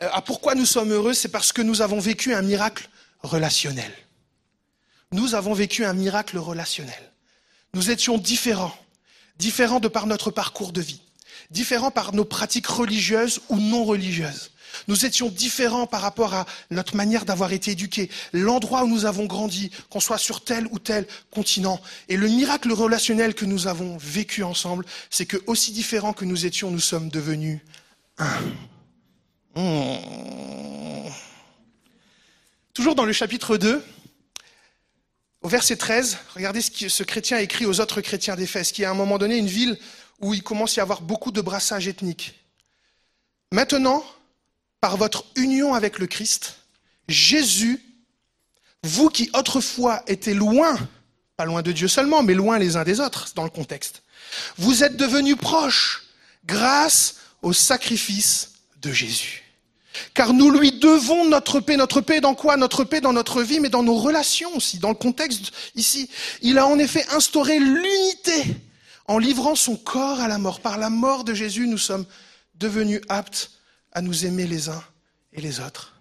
euh, 0.02 0.10
à 0.12 0.20
pourquoi 0.20 0.56
nous 0.56 0.66
sommes 0.66 0.92
heureux, 0.92 1.14
c'est 1.14 1.28
parce 1.28 1.54
que 1.54 1.62
nous 1.62 1.84
avons 1.84 2.00
vécu 2.00 2.34
un 2.34 2.42
miracle 2.42 2.90
relationnel. 3.22 3.94
Nous 5.12 5.36
avons 5.36 5.54
vécu 5.54 5.86
un 5.86 5.94
miracle 5.94 6.40
relationnel. 6.40 7.12
Nous 7.76 7.92
étions 7.92 8.18
différents, 8.18 8.76
différents 9.38 9.80
de 9.80 9.88
par 9.88 10.08
notre 10.08 10.32
parcours 10.32 10.72
de 10.72 10.82
vie, 10.82 11.02
différents 11.52 11.92
par 11.92 12.16
nos 12.16 12.26
pratiques 12.26 12.66
religieuses 12.66 13.40
ou 13.50 13.58
non 13.58 13.86
religieuses. 13.86 14.53
Nous 14.88 15.06
étions 15.06 15.30
différents 15.30 15.88
par 15.88 16.02
rapport 16.02 16.34
à 16.34 16.46
notre 16.72 16.96
manière 16.96 17.26
d'avoir 17.26 17.54
été 17.54 17.72
éduqués, 17.72 18.10
l'endroit 18.32 18.84
où 18.84 18.88
nous 18.88 19.06
avons 19.06 19.26
grandi, 19.26 19.72
qu'on 19.90 20.00
soit 20.00 20.18
sur 20.18 20.44
tel 20.44 20.68
ou 20.72 20.80
tel 20.80 21.08
continent. 21.32 21.80
Et 22.10 22.18
le 22.18 22.28
miracle 22.28 22.72
relationnel 22.72 23.34
que 23.34 23.46
nous 23.46 23.68
avons 23.68 23.98
vécu 23.98 24.44
ensemble, 24.44 24.86
c'est 25.10 25.26
que 25.26 25.38
aussi 25.48 25.72
différents 25.72 26.14
que 26.14 26.26
nous 26.26 26.46
étions, 26.46 26.72
nous 26.72 26.80
sommes 26.80 27.10
devenus 27.10 27.60
un. 28.18 28.40
Hmm. 29.56 31.10
Toujours 32.74 32.96
dans 32.96 33.06
le 33.06 33.14
chapitre 33.14 33.58
2, 33.58 33.84
au 35.44 35.48
verset 35.48 35.76
13, 35.76 36.18
regardez 36.36 36.62
ce 36.62 36.72
que 36.72 36.90
ce 36.90 37.04
chrétien 37.04 37.38
écrit 37.38 37.66
aux 37.66 37.80
autres 37.80 38.02
chrétiens 38.02 38.36
d'Éphèse, 38.36 38.72
qui 38.72 38.82
est 38.82 38.86
à 38.86 38.92
un 38.92 38.96
moment 38.96 39.18
donné 39.18 39.38
une 39.38 39.48
ville 39.48 39.78
où 40.22 40.34
il 40.34 40.42
commence 40.42 40.78
à 40.78 40.82
y 40.82 40.82
avoir 40.82 41.02
beaucoup 41.02 41.32
de 41.32 41.42
brassage 41.42 41.88
ethnique. 41.88 42.34
Maintenant, 43.52 44.04
par 44.84 44.98
votre 44.98 45.24
union 45.38 45.74
avec 45.74 45.98
le 45.98 46.08
Christ, 46.08 46.58
Jésus, 47.08 47.82
vous 48.84 49.08
qui 49.08 49.30
autrefois 49.34 50.04
étiez 50.08 50.34
loin, 50.34 50.78
pas 51.38 51.46
loin 51.46 51.62
de 51.62 51.72
Dieu 51.72 51.88
seulement, 51.88 52.22
mais 52.22 52.34
loin 52.34 52.60
les 52.60 52.76
uns 52.76 52.84
des 52.84 53.00
autres 53.00 53.30
dans 53.34 53.46
le 53.46 53.50
contexte, 53.50 54.04
vous 54.58 54.84
êtes 54.84 54.98
devenus 54.98 55.38
proches 55.38 56.04
grâce 56.46 57.16
au 57.42 57.54
sacrifice 57.54 58.56
de 58.82 58.92
Jésus. 58.92 59.44
Car 60.14 60.34
nous 60.34 60.52
lui 60.52 60.74
devons 60.74 61.30
notre 61.30 61.62
paix. 61.62 61.78
Notre 61.78 62.02
paix 62.02 62.20
dans 62.20 62.36
quoi? 62.36 62.58
Notre 62.58 62.84
paix 62.84 63.00
dans 63.00 63.14
notre 63.14 63.42
vie, 63.42 63.62
mais 63.62 63.70
dans 63.70 63.84
nos 63.84 63.96
relations 63.96 64.54
aussi, 64.54 64.80
dans 64.80 64.90
le 64.90 64.96
contexte 64.96 65.54
ici. 65.76 66.10
Il 66.42 66.58
a 66.58 66.68
en 66.68 66.78
effet 66.78 67.06
instauré 67.12 67.58
l'unité 67.58 68.58
en 69.08 69.18
livrant 69.18 69.56
son 69.56 69.78
corps 69.78 70.20
à 70.20 70.28
la 70.28 70.40
mort. 70.40 70.60
Par 70.60 70.78
la 70.78 70.90
mort 70.90 71.24
de 71.24 71.34
Jésus, 71.34 71.70
nous 71.70 71.78
sommes 71.78 72.06
devenus 72.56 73.00
aptes 73.08 73.50
à 73.94 74.02
nous 74.02 74.26
aimer 74.26 74.46
les 74.46 74.70
uns 74.70 74.84
et 75.32 75.42
les 75.42 75.60
autres. 75.60 75.94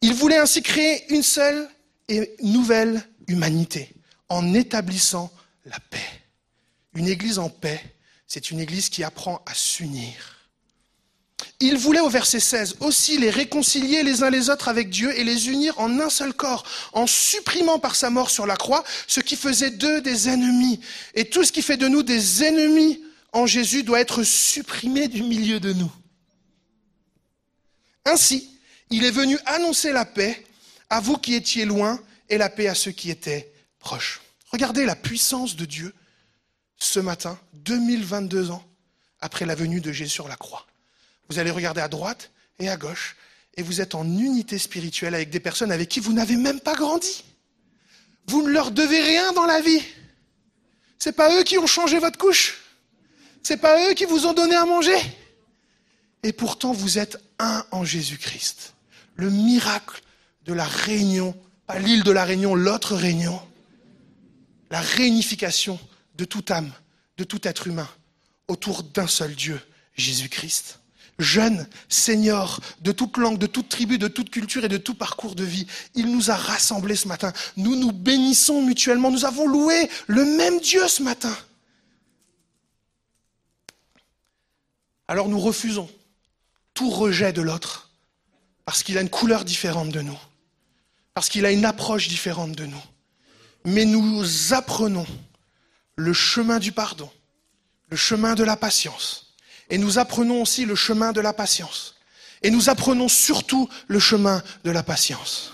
Il 0.00 0.12
voulait 0.12 0.38
ainsi 0.38 0.62
créer 0.62 1.04
une 1.12 1.22
seule 1.22 1.68
et 2.08 2.34
nouvelle 2.42 3.02
humanité 3.26 3.94
en 4.28 4.52
établissant 4.54 5.32
la 5.64 5.78
paix. 5.78 5.98
Une 6.94 7.08
église 7.08 7.38
en 7.38 7.48
paix, 7.48 7.80
c'est 8.26 8.50
une 8.50 8.60
église 8.60 8.88
qui 8.88 9.04
apprend 9.04 9.42
à 9.46 9.54
s'unir. 9.54 10.34
Il 11.60 11.76
voulait 11.76 12.00
au 12.00 12.08
verset 12.08 12.40
16 12.40 12.76
aussi 12.80 13.16
les 13.18 13.30
réconcilier 13.30 14.02
les 14.02 14.22
uns 14.22 14.30
les 14.30 14.50
autres 14.50 14.68
avec 14.68 14.90
Dieu 14.90 15.16
et 15.18 15.24
les 15.24 15.48
unir 15.48 15.78
en 15.78 16.00
un 16.00 16.10
seul 16.10 16.34
corps, 16.34 16.64
en 16.92 17.06
supprimant 17.06 17.78
par 17.78 17.96
sa 17.96 18.10
mort 18.10 18.30
sur 18.30 18.46
la 18.46 18.56
croix 18.56 18.84
ce 19.06 19.20
qui 19.20 19.36
faisait 19.36 19.70
d'eux 19.70 20.00
des 20.00 20.28
ennemis. 20.28 20.80
Et 21.14 21.24
tout 21.26 21.44
ce 21.44 21.52
qui 21.52 21.62
fait 21.62 21.76
de 21.76 21.88
nous 21.88 22.02
des 22.02 22.44
ennemis 22.44 23.03
en 23.34 23.46
Jésus 23.46 23.82
doit 23.82 24.00
être 24.00 24.22
supprimé 24.22 25.08
du 25.08 25.22
milieu 25.22 25.60
de 25.60 25.72
nous. 25.72 25.92
Ainsi, 28.06 28.48
il 28.90 29.04
est 29.04 29.10
venu 29.10 29.36
annoncer 29.44 29.92
la 29.92 30.04
paix 30.04 30.44
à 30.88 31.00
vous 31.00 31.18
qui 31.18 31.34
étiez 31.34 31.64
loin 31.64 32.00
et 32.28 32.38
la 32.38 32.48
paix 32.48 32.68
à 32.68 32.74
ceux 32.74 32.92
qui 32.92 33.10
étaient 33.10 33.52
proches. 33.80 34.20
Regardez 34.50 34.86
la 34.86 34.94
puissance 34.94 35.56
de 35.56 35.64
Dieu 35.64 35.92
ce 36.78 37.00
matin, 37.00 37.38
2022 37.54 38.52
ans 38.52 38.64
après 39.20 39.46
la 39.46 39.56
venue 39.56 39.80
de 39.80 39.90
Jésus 39.90 40.10
sur 40.10 40.28
la 40.28 40.36
croix. 40.36 40.66
Vous 41.28 41.40
allez 41.40 41.50
regarder 41.50 41.80
à 41.80 41.88
droite 41.88 42.30
et 42.60 42.68
à 42.68 42.76
gauche 42.76 43.16
et 43.56 43.62
vous 43.62 43.80
êtes 43.80 43.96
en 43.96 44.04
unité 44.04 44.58
spirituelle 44.58 45.14
avec 45.14 45.30
des 45.30 45.40
personnes 45.40 45.72
avec 45.72 45.88
qui 45.88 45.98
vous 45.98 46.12
n'avez 46.12 46.36
même 46.36 46.60
pas 46.60 46.74
grandi. 46.74 47.24
Vous 48.28 48.42
ne 48.42 48.50
leur 48.50 48.70
devez 48.70 49.02
rien 49.02 49.32
dans 49.32 49.46
la 49.46 49.60
vie. 49.60 49.82
C'est 51.00 51.16
pas 51.16 51.36
eux 51.36 51.42
qui 51.42 51.58
ont 51.58 51.66
changé 51.66 51.98
votre 51.98 52.18
couche. 52.18 52.63
C'est 53.44 53.58
pas 53.58 53.88
eux 53.88 53.94
qui 53.94 54.06
vous 54.06 54.26
ont 54.26 54.32
donné 54.32 54.56
à 54.56 54.64
manger? 54.64 54.96
Et 56.22 56.32
pourtant, 56.32 56.72
vous 56.72 56.98
êtes 56.98 57.22
un 57.38 57.64
en 57.70 57.84
Jésus-Christ. 57.84 58.72
Le 59.16 59.30
miracle 59.30 60.00
de 60.46 60.54
la 60.54 60.64
réunion, 60.64 61.36
pas 61.66 61.78
l'île 61.78 62.04
de 62.04 62.10
la 62.10 62.24
réunion, 62.24 62.54
l'autre 62.54 62.96
réunion. 62.96 63.38
La 64.70 64.80
réunification 64.80 65.78
de 66.16 66.24
toute 66.24 66.50
âme, 66.50 66.72
de 67.18 67.24
tout 67.24 67.46
être 67.46 67.66
humain, 67.66 67.88
autour 68.48 68.82
d'un 68.82 69.06
seul 69.06 69.34
Dieu, 69.34 69.60
Jésus-Christ. 69.94 70.80
Jeune, 71.18 71.68
senior, 71.90 72.60
de 72.80 72.92
toute 72.92 73.18
langue, 73.18 73.38
de 73.38 73.46
toute 73.46 73.68
tribu, 73.68 73.98
de 73.98 74.08
toute 74.08 74.30
culture 74.30 74.64
et 74.64 74.68
de 74.68 74.78
tout 74.78 74.94
parcours 74.94 75.34
de 75.34 75.44
vie. 75.44 75.66
Il 75.94 76.10
nous 76.10 76.30
a 76.30 76.34
rassemblés 76.34 76.96
ce 76.96 77.08
matin. 77.08 77.32
Nous 77.58 77.76
nous 77.76 77.92
bénissons 77.92 78.62
mutuellement. 78.62 79.10
Nous 79.10 79.26
avons 79.26 79.46
loué 79.46 79.90
le 80.06 80.24
même 80.24 80.58
Dieu 80.60 80.88
ce 80.88 81.02
matin. 81.02 81.36
Alors 85.08 85.28
nous 85.28 85.40
refusons 85.40 85.88
tout 86.72 86.90
rejet 86.90 87.32
de 87.32 87.42
l'autre, 87.42 87.90
parce 88.64 88.82
qu'il 88.82 88.98
a 88.98 89.00
une 89.00 89.10
couleur 89.10 89.44
différente 89.44 89.90
de 89.90 90.00
nous, 90.00 90.18
parce 91.14 91.28
qu'il 91.28 91.46
a 91.46 91.52
une 91.52 91.64
approche 91.64 92.08
différente 92.08 92.52
de 92.52 92.66
nous. 92.66 92.82
Mais 93.64 93.84
nous 93.84 94.52
apprenons 94.52 95.06
le 95.96 96.12
chemin 96.12 96.58
du 96.58 96.72
pardon, 96.72 97.10
le 97.88 97.96
chemin 97.96 98.34
de 98.34 98.42
la 98.42 98.56
patience, 98.56 99.34
et 99.70 99.78
nous 99.78 99.98
apprenons 99.98 100.42
aussi 100.42 100.64
le 100.64 100.74
chemin 100.74 101.12
de 101.12 101.20
la 101.20 101.32
patience, 101.32 101.94
et 102.42 102.50
nous 102.50 102.68
apprenons 102.68 103.08
surtout 103.08 103.68
le 103.86 103.98
chemin 103.98 104.42
de 104.64 104.70
la 104.70 104.82
patience. 104.82 105.52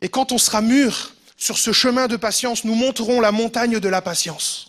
Et 0.00 0.08
quand 0.08 0.32
on 0.32 0.38
sera 0.38 0.60
mûr 0.60 1.12
sur 1.36 1.58
ce 1.58 1.72
chemin 1.72 2.06
de 2.06 2.16
patience, 2.16 2.64
nous 2.64 2.74
monterons 2.74 3.20
la 3.20 3.32
montagne 3.32 3.78
de 3.78 3.88
la 3.88 4.00
patience. 4.00 4.67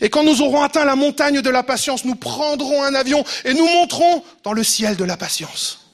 Et 0.00 0.10
quand 0.10 0.24
nous 0.24 0.42
aurons 0.42 0.62
atteint 0.62 0.84
la 0.84 0.96
montagne 0.96 1.40
de 1.40 1.50
la 1.50 1.62
patience, 1.62 2.04
nous 2.04 2.14
prendrons 2.14 2.82
un 2.82 2.94
avion 2.94 3.24
et 3.44 3.54
nous 3.54 3.66
monterons 3.66 4.24
dans 4.42 4.52
le 4.52 4.64
ciel 4.64 4.96
de 4.96 5.04
la 5.04 5.16
patience. 5.16 5.90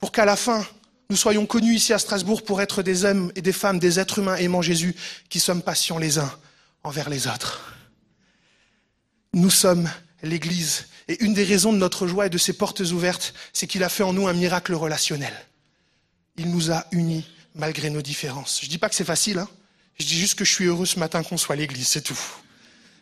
Pour 0.00 0.12
qu'à 0.12 0.24
la 0.24 0.36
fin, 0.36 0.66
nous 1.10 1.16
soyons 1.16 1.46
connus 1.46 1.74
ici 1.74 1.92
à 1.92 1.98
Strasbourg 1.98 2.42
pour 2.42 2.62
être 2.62 2.82
des 2.82 3.04
hommes 3.04 3.30
et 3.36 3.42
des 3.42 3.52
femmes, 3.52 3.78
des 3.78 4.00
êtres 4.00 4.18
humains 4.18 4.36
aimant 4.36 4.62
Jésus, 4.62 4.94
qui 5.28 5.40
sommes 5.40 5.62
patients 5.62 5.98
les 5.98 6.18
uns 6.18 6.32
envers 6.82 7.08
les 7.08 7.26
autres. 7.28 7.74
Nous 9.34 9.50
sommes 9.50 9.88
l'Église. 10.22 10.86
Et 11.08 11.22
une 11.22 11.34
des 11.34 11.44
raisons 11.44 11.72
de 11.72 11.78
notre 11.78 12.06
joie 12.06 12.26
et 12.26 12.30
de 12.30 12.38
ses 12.38 12.52
portes 12.52 12.80
ouvertes, 12.80 13.34
c'est 13.52 13.66
qu'il 13.66 13.82
a 13.84 13.88
fait 13.88 14.02
en 14.02 14.12
nous 14.12 14.28
un 14.28 14.32
miracle 14.32 14.74
relationnel. 14.74 15.34
Il 16.36 16.50
nous 16.50 16.72
a 16.72 16.86
unis 16.92 17.26
malgré 17.54 17.90
nos 17.90 18.02
différences. 18.02 18.60
Je 18.60 18.66
ne 18.66 18.70
dis 18.70 18.78
pas 18.78 18.88
que 18.88 18.94
c'est 18.94 19.04
facile, 19.04 19.38
hein. 19.38 19.48
je 19.98 20.06
dis 20.06 20.18
juste 20.18 20.38
que 20.38 20.44
je 20.44 20.52
suis 20.52 20.64
heureux 20.64 20.86
ce 20.86 20.98
matin 20.98 21.22
qu'on 21.22 21.36
soit 21.36 21.56
l'Église, 21.56 21.88
c'est 21.88 22.02
tout. 22.02 22.18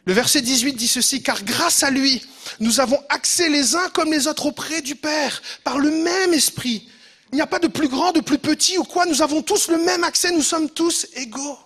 Le 0.07 0.13
verset 0.13 0.41
18 0.41 0.73
dit 0.75 0.89
ceci, 0.89 1.23
car 1.23 1.45
grâce 1.45 1.83
à 1.83 1.91
lui, 1.91 2.23
nous 2.59 2.81
avons 2.81 2.99
accès 3.09 3.49
les 3.49 3.77
uns 3.77 3.89
comme 3.91 4.13
les 4.13 4.27
autres 4.27 4.47
auprès 4.47 4.83
du 4.83 4.95
Père, 4.95 5.43
par 5.63 5.79
le 5.79 5.91
même 5.91 6.33
esprit. 6.33 6.89
Il 7.33 7.37
n'y 7.37 7.43
a 7.43 7.47
pas 7.47 7.59
de 7.59 7.69
plus 7.69 7.89
grand, 7.89 8.13
de 8.13 8.21
plus 8.21 8.39
petit 8.39 8.79
ou 8.79 8.85
quoi, 8.85 9.07
nous 9.07 9.23
avons 9.23 9.43
tous 9.43 9.69
le 9.69 9.79
même 9.79 10.05
accès, 10.05 10.33
nous 10.33 10.43
sommes 10.43 10.71
tous 10.71 11.07
égaux. 11.15 11.59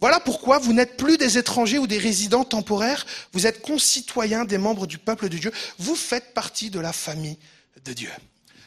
Voilà 0.00 0.20
pourquoi 0.20 0.58
vous 0.58 0.72
n'êtes 0.72 0.96
plus 0.96 1.16
des 1.16 1.38
étrangers 1.38 1.78
ou 1.78 1.86
des 1.86 1.98
résidents 1.98 2.44
temporaires, 2.44 3.06
vous 3.32 3.46
êtes 3.46 3.62
concitoyens 3.62 4.44
des 4.44 4.58
membres 4.58 4.86
du 4.86 4.98
peuple 4.98 5.28
de 5.28 5.38
Dieu, 5.38 5.52
vous 5.78 5.96
faites 5.96 6.34
partie 6.34 6.68
de 6.68 6.78
la 6.78 6.92
famille 6.92 7.38
de 7.84 7.92
Dieu. 7.92 8.10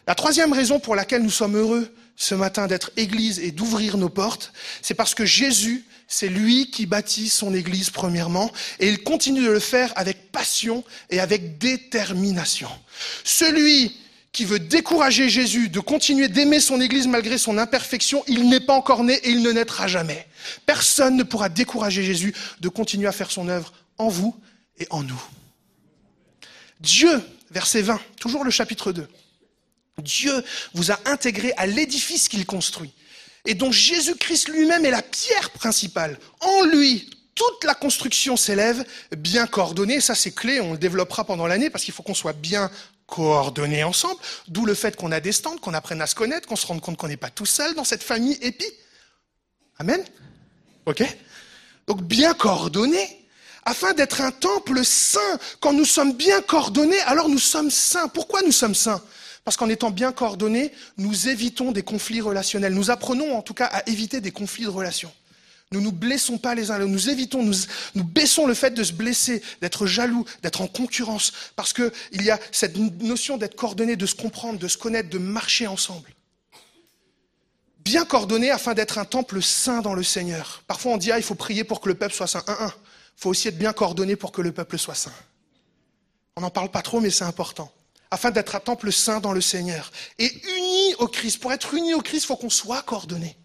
La 0.08 0.15
troisième 0.15 0.52
raison 0.52 0.80
pour 0.80 0.96
laquelle 0.96 1.22
nous 1.22 1.30
sommes 1.30 1.56
heureux 1.56 1.93
ce 2.15 2.34
matin 2.34 2.65
d'être 2.65 2.91
Église 2.98 3.39
et 3.39 3.52
d'ouvrir 3.52 3.98
nos 3.98 4.10
portes, 4.10 4.52
c'est 4.82 4.96
parce 4.96 5.13
que 5.13 5.26
Jésus 5.26 5.86
c'est 6.08 6.30
lui 6.30 6.72
qui 6.72 6.86
bâtit 6.86 7.30
son 7.30 7.54
Église 7.54 7.89
premièrement, 7.89 8.52
et 8.80 8.88
il 8.89 9.04
continue 9.04 9.41
de 9.41 9.52
le 9.52 9.60
faire 9.60 9.91
avec 9.96 10.32
passion 10.32 10.84
et 11.10 11.20
avec 11.20 11.58
détermination. 11.58 12.70
Celui 13.24 13.98
qui 14.32 14.46
veut 14.46 14.60
décourager 14.60 15.30
Jésus 15.30 15.70
de 15.70 15.80
continuer 15.80 16.28
d'aimer 16.28 16.60
son 16.60 16.80
Église 16.80 17.08
malgré 17.08 17.38
son 17.38 17.58
imperfection, 17.58 18.24
il 18.28 18.50
n'est 18.50 18.60
pas 18.60 18.74
encore 18.74 19.04
né 19.04 19.15
et 19.15 19.30
il 19.30 19.41
ne 19.41 19.52
naîtra 19.52 19.88
jamais. 19.88 20.28
Personne 20.65 21.17
ne 21.17 21.24
pourra 21.24 21.50
décourager 21.50 22.04
Jésus 22.04 22.34
de 22.62 22.70
continuer 22.70 23.08
à 23.08 23.12
faire 23.12 23.32
son 23.32 23.50
œuvre 23.50 23.74
en 23.98 24.10
vous 24.10 24.36
et 24.80 24.88
en 24.91 25.04
nous. 25.04 25.22
Dieu, 26.80 27.22
verset 27.52 27.82
20, 27.82 28.00
toujours 28.20 28.43
le 28.43 28.52
chapitre 28.52 28.91
2, 28.91 29.08
Dieu 30.04 30.43
vous 30.74 30.91
a 30.91 31.00
intégré 31.06 31.54
à 31.58 31.65
l'édifice 31.65 32.30
qu'il 32.30 32.46
construit 32.46 32.93
et 33.47 33.55
dont 33.55 33.71
Jésus-Christ 33.71 34.49
lui-même 34.49 34.86
est 34.86 34.91
la 34.91 35.01
pierre 35.01 35.49
principale. 35.51 36.19
En 36.41 36.65
lui, 36.65 37.10
toute 37.33 37.63
la 37.63 37.73
construction 37.73 38.36
s'élève 38.36 38.86
bien 39.15 39.47
coordonnée. 39.47 40.01
Ça, 40.01 40.15
c'est 40.15 40.33
clé, 40.33 40.60
on 40.60 40.73
le 40.73 40.77
développera 40.77 41.23
pendant 41.23 41.47
l'année 41.47 41.69
parce 41.69 41.86
qu'il 41.86 41.93
faut 41.93 42.03
qu'on 42.03 42.13
soit 42.13 42.33
bien 42.33 42.69
coordonnés 43.05 43.86
ensemble. 43.86 44.19
D'où 44.49 44.65
le 44.65 44.73
fait 44.73 44.97
qu'on 44.97 45.13
a 45.13 45.21
des 45.21 45.31
stands, 45.31 45.57
qu'on 45.57 45.73
apprenne 45.73 46.01
à 46.01 46.07
se 46.07 46.15
connaître, 46.15 46.45
qu'on 46.45 46.57
se 46.57 46.67
rende 46.67 46.81
compte 46.81 46.97
qu'on 46.97 47.07
n'est 47.07 47.15
pas 47.15 47.29
tout 47.29 47.45
seul 47.45 47.73
dans 47.73 47.86
cette 47.86 48.03
famille 48.03 48.38
épi. 48.41 48.67
Amen 49.79 50.03
Ok 50.86 51.03
Donc 51.88 52.01
bien 52.03 52.33
coordonnés 52.33 53.25
afin 53.63 53.93
d'être 53.93 54.19
un 54.19 54.31
temple 54.31 54.83
saint. 54.83 55.39
Quand 55.62 55.71
nous 55.71 55.86
sommes 55.86 56.13
bien 56.13 56.41
coordonnés, 56.41 56.99
alors 57.01 57.29
nous 57.29 57.39
sommes 57.39 57.71
saints. 57.71 58.10
Pourquoi 58.10 58.41
nous 58.41 58.51
sommes 58.51 58.75
saints? 58.75 59.01
Parce 59.47 59.55
qu'en 59.55 59.69
étant 59.69 59.91
bien 59.91 60.12
coordonnés, 60.12 60.73
nous 60.97 61.29
évitons 61.29 61.71
des 61.71 61.81
conflits 61.81 62.19
relationnels. 62.19 62.73
Nous 62.73 62.91
apprenons 62.91 63.33
en 63.33 63.41
tout 63.41 63.53
cas 63.53 63.67
à 63.67 63.88
éviter 63.88 64.19
des 64.19 64.31
conflits 64.31 64.65
de 64.65 64.69
relations. 64.69 65.10
Nous 65.71 65.79
ne 65.79 65.86
nous 65.86 65.93
blessons 65.93 66.38
pas 66.38 66.53
les 66.53 66.69
uns 66.69 66.77
les 66.77 66.83
autres. 66.83 66.91
Nous 66.91 67.10
évitons, 67.10 67.49
nous, 67.95 68.03
baissons 68.03 68.45
le 68.45 68.53
fait 68.53 68.71
de 68.71 68.83
se 68.83 68.91
blesser, 68.91 69.41
d'être 69.62 69.86
jaloux, 69.86 70.25
d'être 70.43 70.60
en 70.60 70.67
concurrence. 70.67 71.31
Parce 71.55 71.71
qu'il 71.71 71.91
y 72.12 72.29
a 72.29 72.38
cette 72.51 72.75
notion 72.75 73.38
d'être 73.38 73.55
coordonné, 73.55 73.95
de 73.95 74.05
se 74.05 74.15
comprendre, 74.15 74.60
de 74.60 74.67
se 74.67 74.77
connaître, 74.77 75.10
de 75.10 75.17
marcher 75.17 75.65
ensemble. 75.65 76.13
Bien 77.86 78.03
coordonné 78.03 78.51
afin 78.51 78.73
d'être 78.73 78.97
un 78.97 79.05
temple 79.05 79.41
saint 79.41 79.79
dans 79.79 79.93
le 79.93 80.03
Seigneur. 80.03 80.62
Parfois 80.67 80.91
on 80.91 80.97
dit, 80.97 81.13
ah, 81.13 81.19
il 81.19 81.23
faut 81.23 81.36
prier 81.36 81.63
pour 81.63 81.79
que 81.79 81.88
le 81.88 81.95
peuple 81.95 82.13
soit 82.13 82.27
saint. 82.27 82.43
Un, 82.47 82.65
un. 82.65 82.73
Il 83.15 83.21
faut 83.21 83.29
aussi 83.29 83.47
être 83.47 83.57
bien 83.57 83.71
coordonné 83.71 84.17
pour 84.17 84.33
que 84.33 84.41
le 84.41 84.51
peuple 84.51 84.77
soit 84.77 84.93
saint. 84.93 85.13
On 86.36 86.41
n'en 86.41 86.49
parle 86.49 86.69
pas 86.69 86.81
trop, 86.81 86.99
mais 86.99 87.12
c'est 87.12 87.23
important 87.23 87.71
afin 88.12 88.32
d'être 88.32 88.56
un 88.56 88.60
temple 88.60 88.91
saint 88.91 89.20
dans 89.20 89.34
le 89.34 89.41
Seigneur 89.41 89.91
et 90.20 90.32
uni 90.58 90.96
au 91.00 91.08
Christ. 91.08 91.39
Pour 91.39 91.54
être 91.54 91.74
uni 91.74 91.93
au 91.93 92.02
Christ, 92.02 92.24
il 92.24 92.28
faut 92.28 92.36
qu'on 92.36 92.50
soit 92.50 92.82
coordonné. 92.84 93.38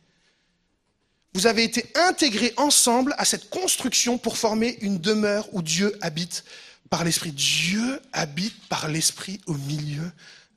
Vous 1.35 1.47
avez 1.47 1.65
été 1.65 1.87
intégrés 1.95 2.53
ensemble 2.57 3.15
à 3.19 3.25
cette 3.25 3.49
construction 3.49 4.19
pour 4.19 4.37
former 4.37 4.79
une 4.83 4.99
demeure 4.99 5.49
où 5.53 5.63
Dieu 5.63 5.97
habite 6.03 6.45
par 6.91 7.05
l'Esprit. 7.05 7.33
Dieu 7.33 8.01
habite 8.13 8.69
par 8.69 8.89
l'Esprit 8.89 9.41
au 9.47 9.55
milieu 9.55 10.13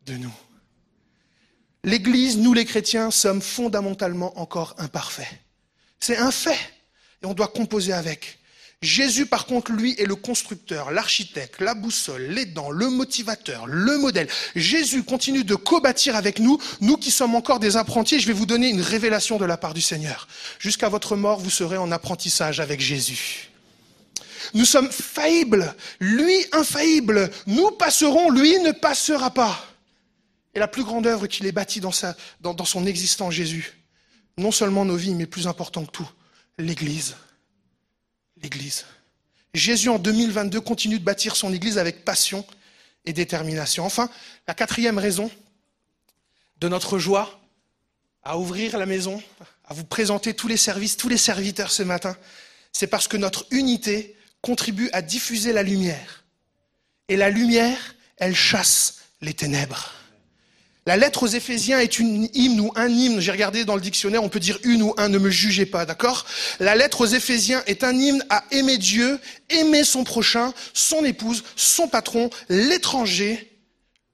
de 0.05 0.17
nous. 0.17 0.33
L'Église, 1.83 2.37
nous 2.37 2.53
les 2.53 2.65
chrétiens, 2.65 3.11
sommes 3.11 3.41
fondamentalement 3.41 4.37
encore 4.39 4.75
imparfaits. 4.79 5.31
C'est 5.99 6.17
un 6.17 6.31
fait 6.31 6.59
et 7.21 7.25
on 7.25 7.33
doit 7.33 7.47
composer 7.47 7.93
avec. 7.93 8.39
Jésus, 8.85 9.25
par 9.25 9.47
contre, 9.47 9.71
lui, 9.71 9.95
est 9.97 10.05
le 10.05 10.15
constructeur, 10.15 10.91
l'architecte, 10.91 11.59
la 11.59 11.73
boussole, 11.73 12.21
l'aidant, 12.27 12.69
le 12.69 12.89
motivateur, 12.89 13.65
le 13.65 13.97
modèle. 13.97 14.27
Jésus 14.55 15.03
continue 15.03 15.43
de 15.43 15.55
co-bâtir 15.55 16.15
avec 16.15 16.39
nous, 16.39 16.59
nous 16.81 16.95
qui 16.95 17.09
sommes 17.09 17.35
encore 17.35 17.59
des 17.59 17.77
apprentis. 17.77 18.19
Je 18.19 18.27
vais 18.27 18.33
vous 18.33 18.45
donner 18.45 18.69
une 18.69 18.81
révélation 18.81 19.37
de 19.37 19.45
la 19.45 19.57
part 19.57 19.73
du 19.73 19.81
Seigneur. 19.81 20.27
Jusqu'à 20.59 20.87
votre 20.87 21.15
mort, 21.15 21.39
vous 21.39 21.49
serez 21.49 21.77
en 21.77 21.91
apprentissage 21.91 22.59
avec 22.59 22.79
Jésus. 22.79 23.49
Nous 24.53 24.65
sommes 24.65 24.91
faillibles, 24.91 25.73
lui 25.99 26.45
infaillible. 26.51 27.31
Nous 27.47 27.71
passerons, 27.71 28.29
lui 28.29 28.59
ne 28.59 28.71
passera 28.71 29.31
pas. 29.31 29.65
Et 30.53 30.59
la 30.59 30.67
plus 30.67 30.83
grande 30.83 31.07
œuvre 31.07 31.25
qu'il 31.25 31.47
ait 31.47 31.51
bâtie 31.51 31.81
dans, 31.81 31.91
son 31.91 32.85
existence, 32.85 33.33
Jésus, 33.33 33.73
non 34.37 34.51
seulement 34.51 34.85
nos 34.85 34.95
vies, 34.95 35.15
mais 35.15 35.25
plus 35.25 35.47
important 35.47 35.83
que 35.83 35.91
tout, 35.91 36.09
l'Église 36.59 37.15
l'Église. 38.45 38.85
Jésus 39.55 39.89
en 39.89 39.97
2022 39.97 40.61
continue 40.61 40.99
de 40.99 41.03
bâtir 41.03 41.35
son 41.35 41.51
Église 41.51 41.79
avec 41.79 42.05
passion 42.05 42.45
et 43.05 43.11
détermination. 43.11 43.83
Enfin, 43.85 44.07
la 44.47 44.53
quatrième 44.53 44.99
raison 44.99 45.31
de 46.59 46.67
notre 46.67 46.99
joie 46.99 47.39
à 48.21 48.37
ouvrir 48.37 48.77
la 48.77 48.85
maison, 48.85 49.21
à 49.65 49.73
vous 49.73 49.83
présenter 49.83 50.35
tous 50.35 50.47
les 50.47 50.57
services, 50.57 50.95
tous 50.95 51.09
les 51.09 51.17
serviteurs 51.17 51.71
ce 51.71 51.81
matin, 51.81 52.15
c'est 52.71 52.87
parce 52.87 53.07
que 53.07 53.17
notre 53.17 53.47
unité 53.49 54.15
contribue 54.41 54.89
à 54.93 55.01
diffuser 55.01 55.51
la 55.51 55.63
lumière. 55.63 56.23
Et 57.07 57.17
la 57.17 57.31
lumière, 57.31 57.95
elle 58.17 58.35
chasse 58.35 58.99
les 59.21 59.33
ténèbres. 59.33 59.91
La 60.87 60.97
lettre 60.97 61.23
aux 61.23 61.27
Éphésiens 61.27 61.79
est 61.79 61.97
une 61.97 62.29
hymne 62.35 62.59
ou 62.59 62.71
un 62.75 62.87
hymne. 62.87 63.19
J'ai 63.19 63.31
regardé 63.31 63.65
dans 63.65 63.73
le 63.73 63.81
dictionnaire, 63.81 64.23
on 64.23 64.29
peut 64.29 64.39
dire 64.39 64.59
une 64.63 64.83
ou 64.83 64.93
un, 64.97 65.09
ne 65.09 65.17
me 65.17 65.31
jugez 65.31 65.65
pas, 65.65 65.83
d'accord? 65.83 66.27
La 66.59 66.75
lettre 66.75 67.01
aux 67.01 67.07
Éphésiens 67.07 67.63
est 67.65 67.83
un 67.83 67.97
hymne 67.97 68.23
à 68.29 68.43
aimer 68.51 68.77
Dieu, 68.77 69.19
aimer 69.49 69.83
son 69.83 70.03
prochain, 70.03 70.53
son 70.75 71.03
épouse, 71.03 71.43
son 71.55 71.87
patron, 71.87 72.29
l'étranger, 72.49 73.51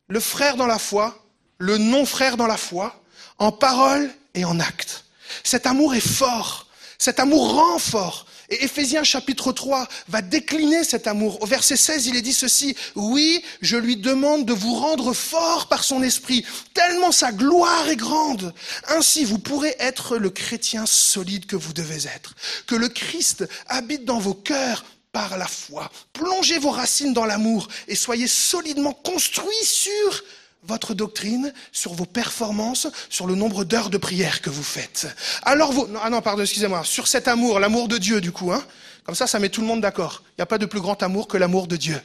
le 0.07 0.21
frère 0.21 0.55
dans 0.55 0.65
la 0.65 0.79
foi, 0.79 1.25
le 1.57 1.77
non-frère 1.77 2.37
dans 2.37 2.47
la 2.47 2.55
foi, 2.55 3.03
en 3.37 3.51
parole 3.51 4.09
et 4.33 4.45
en 4.45 4.57
acte. 4.61 5.03
Cet 5.43 5.65
amour 5.65 5.93
est 5.93 5.99
fort. 5.99 6.67
Cet 6.97 7.19
amour 7.19 7.53
rend 7.53 7.79
fort. 7.79 8.27
Et 8.51 8.65
Éphésiens 8.65 9.05
chapitre 9.05 9.53
3 9.53 9.87
va 10.09 10.21
décliner 10.21 10.83
cet 10.83 11.07
amour. 11.07 11.41
Au 11.41 11.45
verset 11.45 11.77
16, 11.77 12.07
il 12.07 12.17
est 12.17 12.21
dit 12.21 12.33
ceci, 12.33 12.75
oui, 12.95 13.41
je 13.61 13.77
lui 13.77 13.95
demande 13.95 14.45
de 14.45 14.51
vous 14.51 14.75
rendre 14.75 15.13
fort 15.13 15.69
par 15.69 15.85
son 15.85 16.03
esprit, 16.03 16.45
tellement 16.73 17.13
sa 17.13 17.31
gloire 17.31 17.87
est 17.87 17.95
grande. 17.95 18.53
Ainsi, 18.89 19.23
vous 19.23 19.39
pourrez 19.39 19.73
être 19.79 20.17
le 20.17 20.29
chrétien 20.29 20.85
solide 20.85 21.45
que 21.45 21.55
vous 21.55 21.71
devez 21.71 22.07
être. 22.13 22.35
Que 22.67 22.75
le 22.75 22.89
Christ 22.89 23.47
habite 23.67 24.03
dans 24.03 24.19
vos 24.19 24.33
cœurs 24.33 24.83
par 25.13 25.37
la 25.37 25.47
foi. 25.47 25.89
Plongez 26.11 26.59
vos 26.59 26.71
racines 26.71 27.13
dans 27.13 27.25
l'amour 27.25 27.69
et 27.87 27.95
soyez 27.95 28.27
solidement 28.27 28.93
construits 28.93 29.63
sur 29.63 30.23
votre 30.63 30.93
doctrine, 30.93 31.53
sur 31.71 31.93
vos 31.93 32.05
performances, 32.05 32.87
sur 33.09 33.25
le 33.25 33.35
nombre 33.35 33.63
d'heures 33.63 33.89
de 33.89 33.97
prière 33.97 34.41
que 34.41 34.49
vous 34.49 34.63
faites. 34.63 35.07
Alors 35.43 35.71
vous, 35.71 35.87
ah 36.01 36.09
non, 36.09 36.21
pardon, 36.21 36.43
excusez-moi, 36.43 36.83
sur 36.83 37.07
cet 37.07 37.27
amour, 37.27 37.59
l'amour 37.59 37.87
de 37.87 37.97
Dieu 37.97 38.21
du 38.21 38.31
coup, 38.31 38.51
hein. 38.51 38.63
Comme 39.03 39.15
ça, 39.15 39.25
ça 39.25 39.39
met 39.39 39.49
tout 39.49 39.61
le 39.61 39.67
monde 39.67 39.81
d'accord. 39.81 40.21
Il 40.29 40.33
n'y 40.39 40.43
a 40.43 40.45
pas 40.45 40.59
de 40.59 40.67
plus 40.67 40.79
grand 40.79 41.01
amour 41.01 41.27
que 41.27 41.35
l'amour 41.37 41.67
de 41.67 41.75
Dieu. 41.75 41.99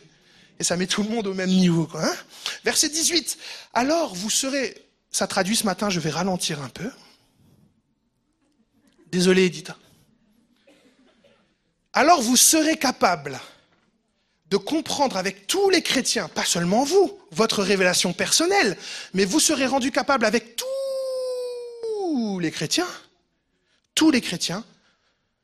Et 0.58 0.64
ça 0.64 0.78
met 0.78 0.86
tout 0.86 1.02
le 1.02 1.10
monde 1.10 1.26
au 1.26 1.34
même 1.34 1.50
niveau, 1.50 1.86
quoi, 1.86 2.04
hein. 2.04 2.16
Verset 2.64 2.88
18. 2.88 3.36
Alors 3.74 4.14
vous 4.14 4.30
serez, 4.30 4.74
ça 5.10 5.26
traduit 5.26 5.56
ce 5.56 5.64
matin, 5.64 5.90
je 5.90 6.00
vais 6.00 6.10
ralentir 6.10 6.62
un 6.62 6.70
peu. 6.70 6.90
Désolé, 9.12 9.44
Edith. 9.44 9.70
Alors 11.92 12.22
vous 12.22 12.36
serez 12.36 12.76
capable 12.76 13.38
de 14.50 14.56
comprendre 14.56 15.16
avec 15.16 15.46
tous 15.46 15.70
les 15.70 15.82
chrétiens, 15.82 16.28
pas 16.28 16.44
seulement 16.44 16.84
vous, 16.84 17.18
votre 17.32 17.62
révélation 17.62 18.12
personnelle, 18.12 18.76
mais 19.12 19.24
vous 19.24 19.40
serez 19.40 19.66
rendu 19.66 19.90
capable 19.90 20.24
avec 20.24 20.56
tous 20.56 22.38
les 22.38 22.50
chrétiens, 22.50 22.88
tous 23.94 24.10
les 24.10 24.20
chrétiens, 24.20 24.64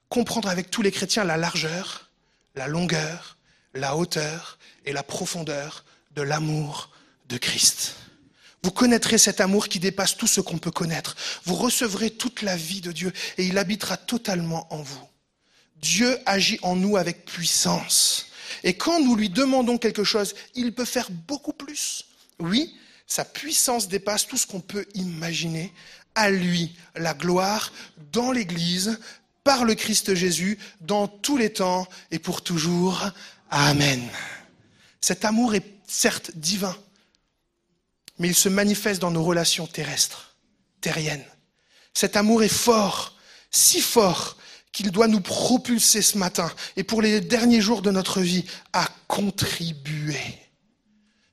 comprendre 0.09 0.49
avec 0.49 0.71
tous 0.71 0.83
les 0.83 0.93
chrétiens 0.93 1.25
la 1.25 1.37
largeur, 1.37 2.11
la 2.55 2.69
longueur, 2.69 3.39
la 3.75 3.97
hauteur 3.97 4.59
et 4.85 4.93
la 4.93 5.03
profondeur 5.03 5.85
de 6.15 6.23
l'amour 6.23 6.91
de 7.29 7.39
Christ. 7.39 7.97
Vous 8.63 8.71
connaîtrez 8.71 9.19
cet 9.19 9.41
amour 9.41 9.69
qui 9.69 9.81
dépasse 9.81 10.17
tout 10.17 10.29
ce 10.29 10.41
qu'on 10.41 10.59
peut 10.59 10.71
connaître. 10.71 11.17
Vous 11.45 11.57
recevrez 11.57 12.11
toute 12.11 12.43
la 12.43 12.57
vie 12.57 12.81
de 12.81 12.93
Dieu 12.93 13.13
et 13.37 13.45
il 13.45 13.59
habitera 13.59 13.97
totalement 13.97 14.73
en 14.73 14.83
vous. 14.83 15.09
Dieu 15.77 16.17
agit 16.27 16.61
en 16.63 16.77
nous 16.77 16.97
avec 16.97 17.25
puissance. 17.25 18.27
Et 18.65 18.75
quand 18.75 19.01
nous 19.01 19.17
lui 19.17 19.29
demandons 19.29 19.79
quelque 19.79 20.05
chose, 20.05 20.35
il 20.55 20.75
peut 20.75 20.85
faire 20.85 21.11
beaucoup 21.11 21.53
plus. 21.53 22.05
Oui, 22.39 22.75
sa 23.07 23.25
puissance 23.25 23.89
dépasse 23.89 24.27
tout 24.27 24.37
ce 24.37 24.47
qu'on 24.47 24.61
peut 24.61 24.87
imaginer. 24.95 25.73
À 26.15 26.31
lui 26.31 26.75
la 26.95 27.15
gloire 27.15 27.73
dans 28.13 28.33
l'Église, 28.33 28.99
par 29.45 29.65
le 29.65 29.75
Christ 29.75 30.15
Jésus, 30.15 30.59
dans 30.81 31.09
tous 31.09 31.37
les 31.37 31.53
temps 31.53 31.87
et 32.11 32.19
pour 32.19 32.43
toujours. 32.43 33.11
Amen. 33.51 34.03
Cet 35.01 35.25
amour 35.25 35.55
est 35.55 35.65
certes 35.87 36.31
divin, 36.35 36.77
mais 38.19 38.29
il 38.29 38.35
se 38.35 38.49
manifeste 38.49 39.01
dans 39.01 39.11
nos 39.11 39.25
relations 39.25 39.67
terrestres, 39.67 40.37
terriennes. 40.81 41.25
Cet 41.93 42.17
amour 42.17 42.43
est 42.43 42.49
fort, 42.49 43.17
si 43.51 43.81
fort 43.81 44.37
qu'il 44.73 44.91
doit 44.91 45.09
nous 45.09 45.21
propulser 45.21 46.03
ce 46.03 46.19
matin 46.19 46.51
et 46.77 46.83
pour 46.83 47.03
les 47.03 47.21
derniers 47.21 47.61
jours 47.61 47.83
de 47.83 47.91
notre 47.91 48.21
vie 48.21 48.45
à 48.73 48.89
contribuer. 49.07 50.19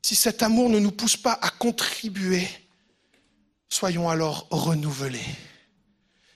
Si 0.02 0.16
cet 0.16 0.44
amour 0.44 0.70
ne 0.70 0.80
nous 0.80 0.92
pousse 0.92 1.18
pas 1.18 1.40
à 1.42 1.50
contribuer, 1.50 2.48
soyons 3.70 4.10
alors 4.10 4.48
renouvelés. 4.52 5.26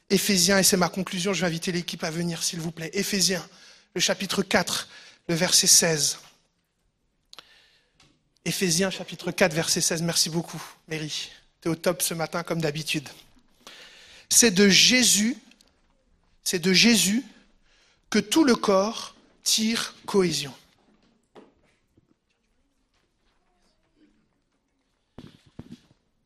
Éphésiens, 0.10 0.60
et 0.60 0.64
c'est 0.64 0.78
ma 0.78 0.90
conclusion, 0.90 1.34
je 1.34 1.42
vais 1.42 1.48
inviter 1.48 1.72
l'équipe 1.72 2.04
à 2.04 2.12
venir 2.12 2.44
s'il 2.44 2.60
vous 2.60 2.72
plaît. 2.72 2.92
Éphésiens, 2.94 3.46
le 3.96 4.02
chapitre 4.02 4.44
4, 4.44 4.88
le 5.28 5.36
verset 5.36 5.68
16. 5.68 6.20
Éphésiens 8.46 8.92
chapitre 8.92 9.32
4, 9.32 9.54
verset 9.54 9.82
16. 9.82 10.02
Merci 10.04 10.30
beaucoup, 10.30 10.62
Mary. 10.88 11.32
Tu 11.62 11.68
es 11.68 11.72
au 11.72 11.76
top 11.76 12.02
ce 12.02 12.14
matin 12.14 12.44
comme 12.44 12.62
d'habitude. 12.62 13.08
C'est 14.30 14.52
de 14.52 14.68
Jésus, 14.70 15.38
c'est 16.44 16.60
de 16.60 16.74
Jésus 16.74 17.24
que 18.10 18.20
tout 18.20 18.44
le 18.44 18.56
corps 18.56 19.16
tire 19.44 19.96
cohésion. 20.06 20.54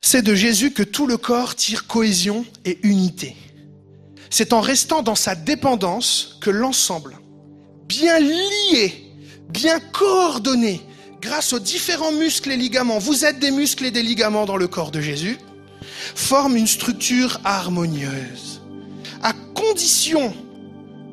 C'est 0.02 0.22
de 0.22 0.36
Jésus 0.36 0.72
que 0.72 0.84
tout 0.84 1.06
le 1.06 1.18
corps 1.18 1.56
tire 1.56 1.86
cohésion 1.86 2.46
et 2.64 2.80
unité. 2.84 3.36
C'est 4.30 4.54
en 4.54 4.62
restant 4.62 5.04
dans 5.04 5.16
sa 5.16 5.36
dépendance 5.36 6.38
que 6.42 6.50
l'ensemble, 6.50 7.18
bien 7.88 8.20
lié, 8.20 9.12
bien 9.50 9.80
coordonné, 9.80 10.82
grâce 11.22 11.54
aux 11.54 11.60
différents 11.60 12.12
muscles 12.12 12.52
et 12.52 12.58
ligaments, 12.58 13.00
vous 13.00 13.26
êtes 13.26 13.40
des 13.40 13.52
muscles 13.52 13.86
et 13.86 13.92
des 13.92 14.04
ligaments 14.04 14.46
dans 14.46 14.58
le 14.58 14.68
corps 14.68 14.92
de 14.92 15.02
Jésus, 15.02 15.38
forme 16.16 16.56
une 16.56 16.68
structure 16.68 17.40
harmonieuse, 17.44 18.57
à 19.28 19.34
condition 19.54 20.34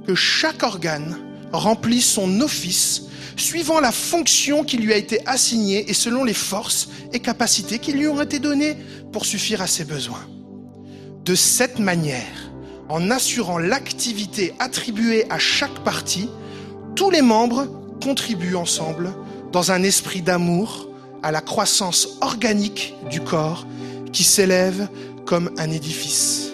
que 0.06 0.14
chaque 0.14 0.62
organe 0.62 1.18
remplisse 1.52 2.12
son 2.12 2.40
office 2.42 3.02
suivant 3.36 3.80
la 3.80 3.90
fonction 3.90 4.62
qui 4.62 4.76
lui 4.76 4.92
a 4.92 4.96
été 4.96 5.18
assignée 5.26 5.90
et 5.90 5.94
selon 5.94 6.22
les 6.22 6.32
forces 6.32 6.90
et 7.12 7.18
capacités 7.18 7.80
qui 7.80 7.92
lui 7.92 8.06
ont 8.06 8.22
été 8.22 8.38
données 8.38 8.76
pour 9.12 9.26
suffire 9.26 9.62
à 9.62 9.66
ses 9.66 9.84
besoins. 9.84 10.24
De 11.24 11.34
cette 11.34 11.80
manière, 11.80 12.52
en 12.88 13.10
assurant 13.10 13.58
l'activité 13.58 14.54
attribuée 14.60 15.26
à 15.28 15.40
chaque 15.40 15.82
partie, 15.82 16.28
tous 16.94 17.10
les 17.10 17.22
membres 17.22 17.66
contribuent 18.00 18.54
ensemble 18.54 19.12
dans 19.50 19.72
un 19.72 19.82
esprit 19.82 20.22
d'amour 20.22 20.88
à 21.24 21.32
la 21.32 21.40
croissance 21.40 22.18
organique 22.20 22.94
du 23.10 23.20
corps 23.20 23.66
qui 24.12 24.22
s'élève 24.22 24.86
comme 25.26 25.50
un 25.58 25.72
édifice. 25.72 26.53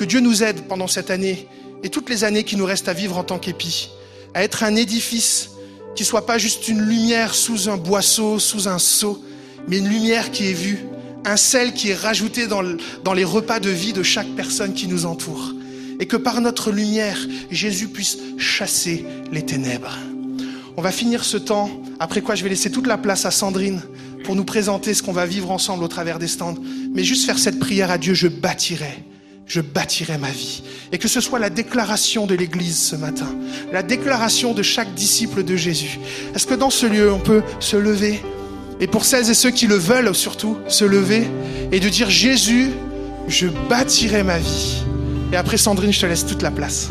Que 0.00 0.06
Dieu 0.06 0.20
nous 0.20 0.42
aide 0.42 0.62
pendant 0.62 0.86
cette 0.86 1.10
année 1.10 1.46
et 1.84 1.90
toutes 1.90 2.08
les 2.08 2.24
années 2.24 2.44
qui 2.44 2.56
nous 2.56 2.64
restent 2.64 2.88
à 2.88 2.94
vivre 2.94 3.18
en 3.18 3.22
tant 3.22 3.38
qu'épi, 3.38 3.90
à 4.32 4.42
être 4.42 4.64
un 4.64 4.74
édifice 4.74 5.50
qui 5.94 6.06
soit 6.06 6.24
pas 6.24 6.38
juste 6.38 6.68
une 6.68 6.80
lumière 6.80 7.34
sous 7.34 7.68
un 7.68 7.76
boisseau, 7.76 8.38
sous 8.38 8.66
un 8.66 8.78
seau, 8.78 9.22
mais 9.68 9.76
une 9.76 9.90
lumière 9.90 10.30
qui 10.30 10.48
est 10.48 10.54
vue, 10.54 10.78
un 11.26 11.36
sel 11.36 11.74
qui 11.74 11.90
est 11.90 11.94
rajouté 11.94 12.46
dans, 12.46 12.62
dans 13.04 13.12
les 13.12 13.24
repas 13.24 13.60
de 13.60 13.68
vie 13.68 13.92
de 13.92 14.02
chaque 14.02 14.34
personne 14.36 14.72
qui 14.72 14.88
nous 14.88 15.04
entoure. 15.04 15.52
Et 15.98 16.06
que 16.06 16.16
par 16.16 16.40
notre 16.40 16.70
lumière, 16.70 17.18
Jésus 17.50 17.88
puisse 17.88 18.16
chasser 18.38 19.04
les 19.30 19.44
ténèbres. 19.44 19.98
On 20.78 20.80
va 20.80 20.92
finir 20.92 21.24
ce 21.24 21.36
temps, 21.36 21.68
après 21.98 22.22
quoi 22.22 22.36
je 22.36 22.42
vais 22.42 22.48
laisser 22.48 22.70
toute 22.70 22.86
la 22.86 22.96
place 22.96 23.26
à 23.26 23.30
Sandrine 23.30 23.82
pour 24.24 24.34
nous 24.34 24.44
présenter 24.44 24.94
ce 24.94 25.02
qu'on 25.02 25.12
va 25.12 25.26
vivre 25.26 25.50
ensemble 25.50 25.84
au 25.84 25.88
travers 25.88 26.18
des 26.18 26.26
stands. 26.26 26.56
Mais 26.94 27.04
juste 27.04 27.26
faire 27.26 27.38
cette 27.38 27.58
prière 27.58 27.90
à 27.90 27.98
Dieu, 27.98 28.14
je 28.14 28.28
bâtirai 28.28 29.04
je 29.50 29.60
bâtirai 29.60 30.16
ma 30.16 30.30
vie. 30.30 30.62
Et 30.92 30.98
que 30.98 31.08
ce 31.08 31.20
soit 31.20 31.40
la 31.40 31.50
déclaration 31.50 32.24
de 32.26 32.36
l'Église 32.36 32.80
ce 32.80 32.94
matin, 32.94 33.26
la 33.72 33.82
déclaration 33.82 34.54
de 34.54 34.62
chaque 34.62 34.94
disciple 34.94 35.42
de 35.42 35.56
Jésus. 35.56 35.98
Est-ce 36.36 36.46
que 36.46 36.54
dans 36.54 36.70
ce 36.70 36.86
lieu, 36.86 37.12
on 37.12 37.18
peut 37.18 37.42
se 37.58 37.76
lever 37.76 38.22
et 38.78 38.86
pour 38.86 39.04
celles 39.04 39.28
et 39.28 39.34
ceux 39.34 39.50
qui 39.50 39.66
le 39.66 39.74
veulent 39.74 40.14
surtout, 40.14 40.56
se 40.68 40.84
lever 40.84 41.26
et 41.72 41.80
de 41.80 41.88
dire 41.88 42.08
Jésus, 42.08 42.70
je 43.26 43.48
bâtirai 43.68 44.22
ma 44.22 44.38
vie. 44.38 44.84
Et 45.32 45.36
après 45.36 45.56
Sandrine, 45.56 45.92
je 45.92 46.00
te 46.00 46.06
laisse 46.06 46.24
toute 46.24 46.42
la 46.42 46.52
place. 46.52 46.88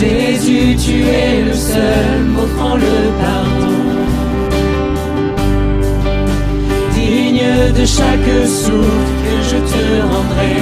Jésus, 0.00 0.76
tu 0.76 1.02
es 1.02 1.42
le 1.44 1.52
seul 1.52 2.24
m'offrant 2.34 2.76
le 2.76 2.96
pardon. 3.20 3.76
Digne 6.94 7.72
de 7.78 7.84
chaque 7.84 8.32
souffle 8.46 9.12
que 9.24 9.34
je 9.50 9.58
te 9.72 9.84
rendrai, 10.12 10.56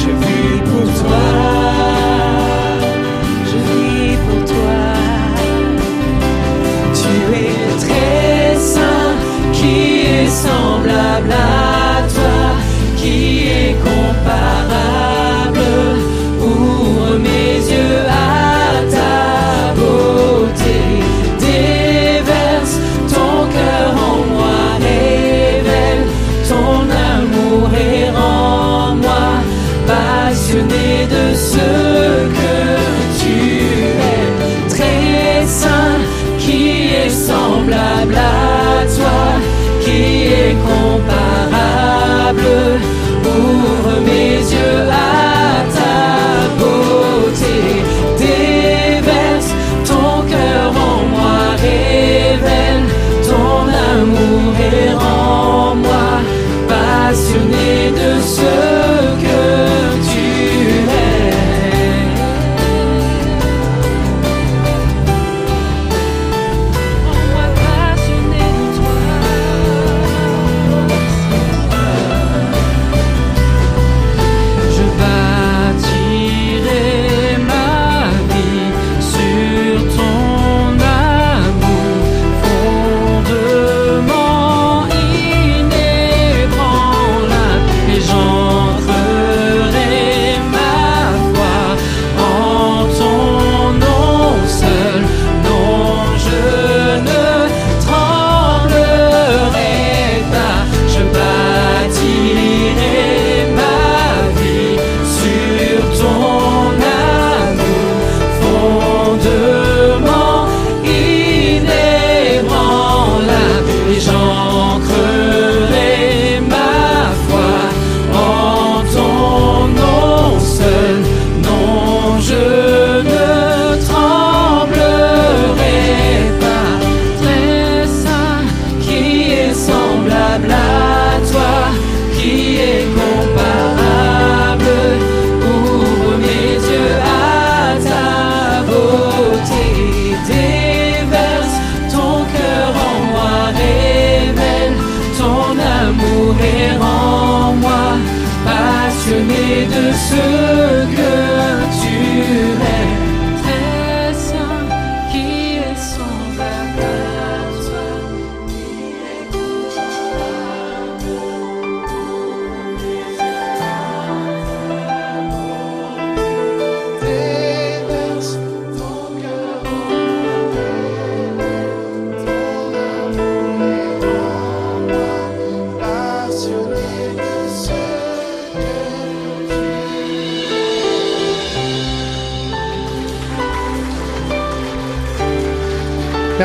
je 0.00 0.10
vis 0.22 0.60
pour 0.70 0.86
toi. 1.02 1.26
Je 3.50 3.58
vis 3.68 4.16
pour 4.26 4.40
toi. 4.46 4.82
Tu 7.00 7.14
es 7.36 7.56
très 7.84 8.56
saint, 8.58 9.14
qui 9.52 10.06
est 10.06 10.30
semblable 10.30 11.32
à 11.32 11.59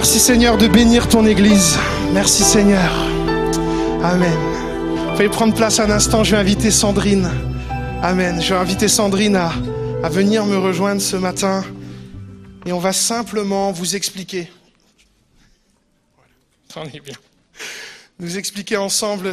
Merci 0.05 0.19
Seigneur 0.19 0.55
de 0.59 0.67
bénir 0.67 1.09
ton 1.09 1.25
Église. 1.25 1.79
Merci 2.13 2.43
Seigneur. 2.43 2.93
Amen. 4.03 4.37
Veuillez 5.15 5.29
prendre 5.29 5.55
place 5.55 5.79
un 5.79 5.89
instant, 5.89 6.23
je 6.23 6.35
vais 6.35 6.37
inviter 6.37 6.69
Sandrine. 6.69 7.27
Amen. 8.03 8.39
Je 8.39 8.53
vais 8.53 8.59
inviter 8.59 8.87
Sandrine 8.87 9.35
à, 9.35 9.51
à 10.03 10.09
venir 10.09 10.45
me 10.45 10.57
rejoindre 10.57 11.01
ce 11.01 11.15
matin. 11.15 11.65
Et 12.67 12.71
on 12.71 12.77
va 12.77 12.93
simplement 12.93 13.71
vous 13.71 13.95
expliquer. 13.95 14.47
Voilà. 16.75 16.87
On 16.87 16.95
est 16.95 16.99
bien. 16.99 17.15
Nous 18.19 18.37
expliquer 18.37 18.77
ensemble 18.77 19.31